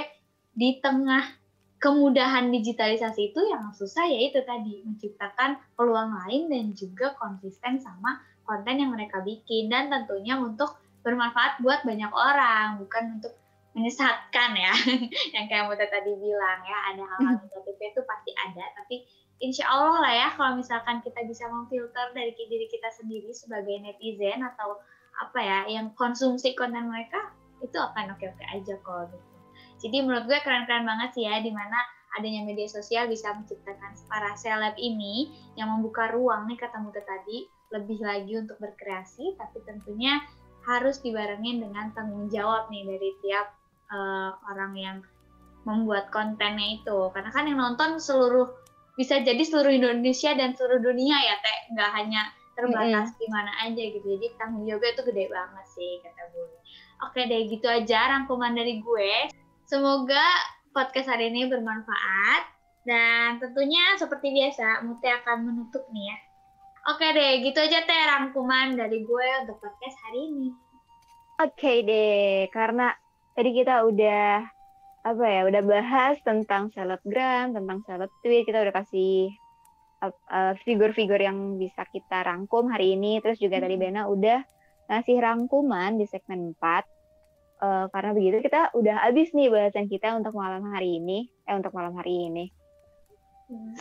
di 0.54 0.78
tengah 0.84 1.40
kemudahan 1.82 2.54
digitalisasi 2.54 3.34
itu 3.34 3.41
yang 3.50 3.74
susah 3.74 4.06
yaitu 4.06 4.46
tadi 4.46 4.86
menciptakan 4.86 5.58
peluang 5.74 6.13
lain 6.13 6.48
dan 6.54 6.65
juga 6.78 7.17
konsisten 7.17 7.82
sama 7.82 8.22
konten 8.46 8.78
yang 8.78 8.94
mereka 8.94 9.26
bikin 9.26 9.74
dan 9.74 9.89
tentunya 9.89 10.38
untuk 10.38 10.78
bermanfaat 11.02 11.58
buat 11.65 11.82
banyak 11.82 12.13
orang 12.13 12.78
bukan 12.86 13.17
untuk 13.17 13.34
menyesatkan 13.74 14.54
ya 14.54 14.74
yang 15.36 15.50
kayak 15.50 15.65
Muta 15.65 15.89
tadi 15.89 16.13
bilang 16.13 16.62
ya 16.62 16.78
ada 16.94 17.02
hal-hal 17.02 17.34
hmm. 17.34 17.50
negatifnya 17.50 17.88
itu 17.98 18.02
pasti 18.06 18.32
ada 18.38 18.65
tapi 18.78 18.96
insya 19.41 19.65
Allah 19.65 19.98
lah 20.06 20.13
ya 20.13 20.28
kalau 20.38 20.54
misalkan 20.62 21.02
kita 21.02 21.26
bisa 21.26 21.50
memfilter 21.50 22.13
dari 22.13 22.30
diri 22.38 22.70
kita 22.70 22.94
sendiri 22.94 23.34
sebagai 23.34 23.82
netizen 23.82 24.46
atau 24.46 24.78
apa 25.17 25.39
ya 25.41 25.60
yang 25.65 25.89
konsumsi 25.98 26.54
konten 26.54 26.94
mereka 26.94 27.34
itu 27.58 27.78
akan 27.78 28.13
oke-oke 28.13 28.46
aja 28.46 28.74
kok 28.78 29.10
gitu. 29.10 29.31
Jadi 29.82 30.06
menurut 30.06 30.30
gue 30.30 30.39
keren-keren 30.46 30.86
banget 30.86 31.10
sih 31.17 31.26
ya 31.26 31.41
di 31.41 31.50
mana 31.50 31.78
adanya 32.17 32.46
media 32.46 32.67
sosial 32.70 33.10
bisa 33.10 33.34
menciptakan 33.34 33.98
para 34.06 34.36
seleb 34.38 34.76
ini 34.78 35.32
yang 35.58 35.72
membuka 35.74 36.12
ruang 36.13 36.46
nih 36.46 36.60
kata 36.60 36.78
Muta 36.80 37.02
tadi 37.02 37.48
lebih 37.72 38.04
lagi 38.04 38.36
untuk 38.36 38.60
berkreasi 38.60 39.39
tapi 39.39 39.63
tentunya 39.63 40.20
harus 40.67 41.02
dibarengin 41.02 41.63
dengan 41.63 41.89
tanggung 41.98 42.30
jawab 42.30 42.70
nih 42.70 42.86
dari 42.86 43.10
tiap 43.26 43.48
uh, 43.89 44.38
orang 44.54 44.74
yang 44.78 44.98
membuat 45.65 46.13
kontennya 46.13 46.78
itu. 46.78 47.10
Karena 47.15 47.32
kan 47.34 47.50
yang 47.50 47.58
nonton 47.58 47.98
seluruh 47.98 48.54
bisa 49.00 49.24
jadi 49.24 49.41
seluruh 49.41 49.72
Indonesia 49.74 50.36
dan 50.38 50.54
seluruh 50.54 50.84
dunia 50.84 51.17
ya 51.17 51.36
teh. 51.41 51.60
Nggak 51.74 51.91
hanya 51.98 52.22
terbatas 52.54 53.10
mm 53.10 53.13
-hmm. 53.17 53.22
di 53.24 53.28
mana 53.32 53.52
aja 53.65 53.84
gitu. 53.98 54.06
Jadi 54.06 54.28
tanggung 54.38 54.67
jawabnya 54.70 54.91
itu 54.94 55.04
gede 55.10 55.26
banget 55.32 55.65
sih 55.74 55.91
kata 56.06 56.22
gue 56.36 56.50
oke 57.02 57.22
deh 57.26 57.41
gitu 57.50 57.67
aja 57.67 58.00
rangkuman 58.13 58.54
dari 58.54 58.80
gue 58.80 59.12
semoga 59.71 60.27
podcast 60.75 61.07
hari 61.07 61.31
ini 61.31 61.47
bermanfaat. 61.47 62.43
Dan 62.84 63.39
tentunya 63.39 63.95
seperti 63.95 64.36
biasa 64.36 64.84
Mute 64.84 65.07
akan 65.07 65.47
menutup 65.47 65.88
nih 65.95 66.12
ya. 66.12 66.17
Oke 66.91 67.07
deh 67.13 67.45
gitu 67.45 67.62
aja 67.62 67.86
teh 67.86 68.01
rangkuman 68.10 68.75
dari 68.75 69.05
gue 69.05 69.27
untuk 69.45 69.63
podcast 69.63 69.95
hari 70.03 70.27
ini. 70.27 70.47
Oke 71.39 71.88
deh 71.88 72.51
karena 72.51 72.91
tadi 73.38 73.49
kita 73.53 73.86
udah 73.86 74.43
apa 75.01 75.25
ya 75.29 75.41
udah 75.47 75.62
bahas 75.65 76.17
tentang 76.25 76.73
selebgram 76.73 77.53
tentang 77.53 77.79
seleb 77.86 78.12
tweet 78.21 78.45
kita 78.45 78.65
udah 78.65 78.73
kasih 78.81 79.34
uh, 80.01 80.53
figur-figur 80.65 81.17
yang 81.21 81.62
bisa 81.62 81.86
kita 81.93 82.25
rangkum 82.25 82.67
hari 82.73 82.97
ini. 82.97 83.21
Terus 83.21 83.38
juga 83.38 83.62
hmm. 83.62 83.63
tadi 83.69 83.75
Bena 83.77 84.01
udah 84.10 84.41
ngasih 84.89 85.21
rangkuman 85.21 86.01
di 86.01 86.10
segmen 86.10 86.57
4 86.57 87.01
uh, 87.62 87.86
karena 87.93 88.12
begitu 88.12 88.38
kita 88.43 88.74
udah 88.74 89.08
habis 89.08 89.32
nih 89.32 89.47
bahasan 89.47 89.88
kita 89.88 90.17
untuk 90.17 90.36
malam 90.36 90.65
hari 90.74 90.97
ini 91.00 91.30
eh 91.47 91.56
untuk 91.56 91.71
malam 91.71 91.93
hari 91.95 92.28
ini 92.28 92.45
hmm. 93.50 93.74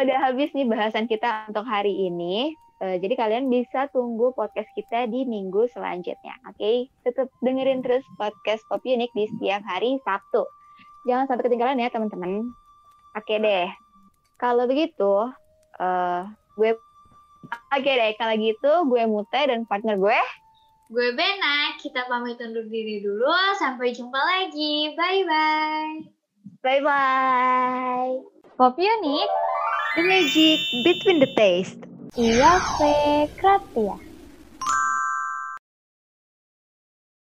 udah 0.00 0.18
habis 0.24 0.50
nih 0.56 0.66
bahasan 0.66 1.06
kita 1.06 1.46
untuk 1.52 1.68
hari 1.68 2.08
ini 2.08 2.56
Uh, 2.78 2.94
jadi 3.02 3.18
kalian 3.18 3.50
bisa 3.50 3.90
tunggu 3.90 4.30
podcast 4.38 4.70
kita 4.78 5.10
di 5.10 5.26
minggu 5.26 5.66
selanjutnya. 5.74 6.38
Oke, 6.46 6.62
okay? 6.62 6.76
tetap 7.02 7.26
dengerin 7.42 7.82
terus 7.82 8.06
podcast 8.14 8.62
Pop 8.70 8.86
Unik 8.86 9.10
di 9.18 9.26
setiap 9.34 9.66
hari 9.66 9.98
Sabtu. 10.06 10.46
Jangan 11.02 11.26
sampai 11.26 11.50
ketinggalan 11.50 11.82
ya 11.82 11.90
teman-teman. 11.90 12.54
Oke 13.18 13.34
okay 13.34 13.38
deh. 13.42 13.66
Kalau 14.38 14.70
begitu, 14.70 15.10
uh, 15.82 16.22
gue 16.54 16.78
Oke 17.74 17.82
okay 17.82 17.94
deh, 17.98 18.12
kalau 18.14 18.34
gitu 18.38 18.70
gue 18.86 19.02
Mute 19.10 19.40
dan 19.50 19.66
partner 19.66 19.98
gue 19.98 20.18
Gue 20.88 21.12
Bena, 21.12 21.76
kita 21.76 22.08
pamit 22.08 22.40
undur 22.40 22.64
diri 22.64 23.04
dulu. 23.04 23.28
Sampai 23.60 23.92
jumpa 23.92 24.16
lagi. 24.16 24.96
Bye-bye. 24.96 26.08
Bye-bye. 26.64 28.24
Pop 28.56 28.72
Unik. 28.72 29.30
The 30.00 30.02
magic 30.08 30.56
between 30.88 31.20
the 31.20 31.28
taste. 31.36 31.84
Iya, 32.16 32.56
Fe. 32.80 33.28
Kratia. 33.36 34.07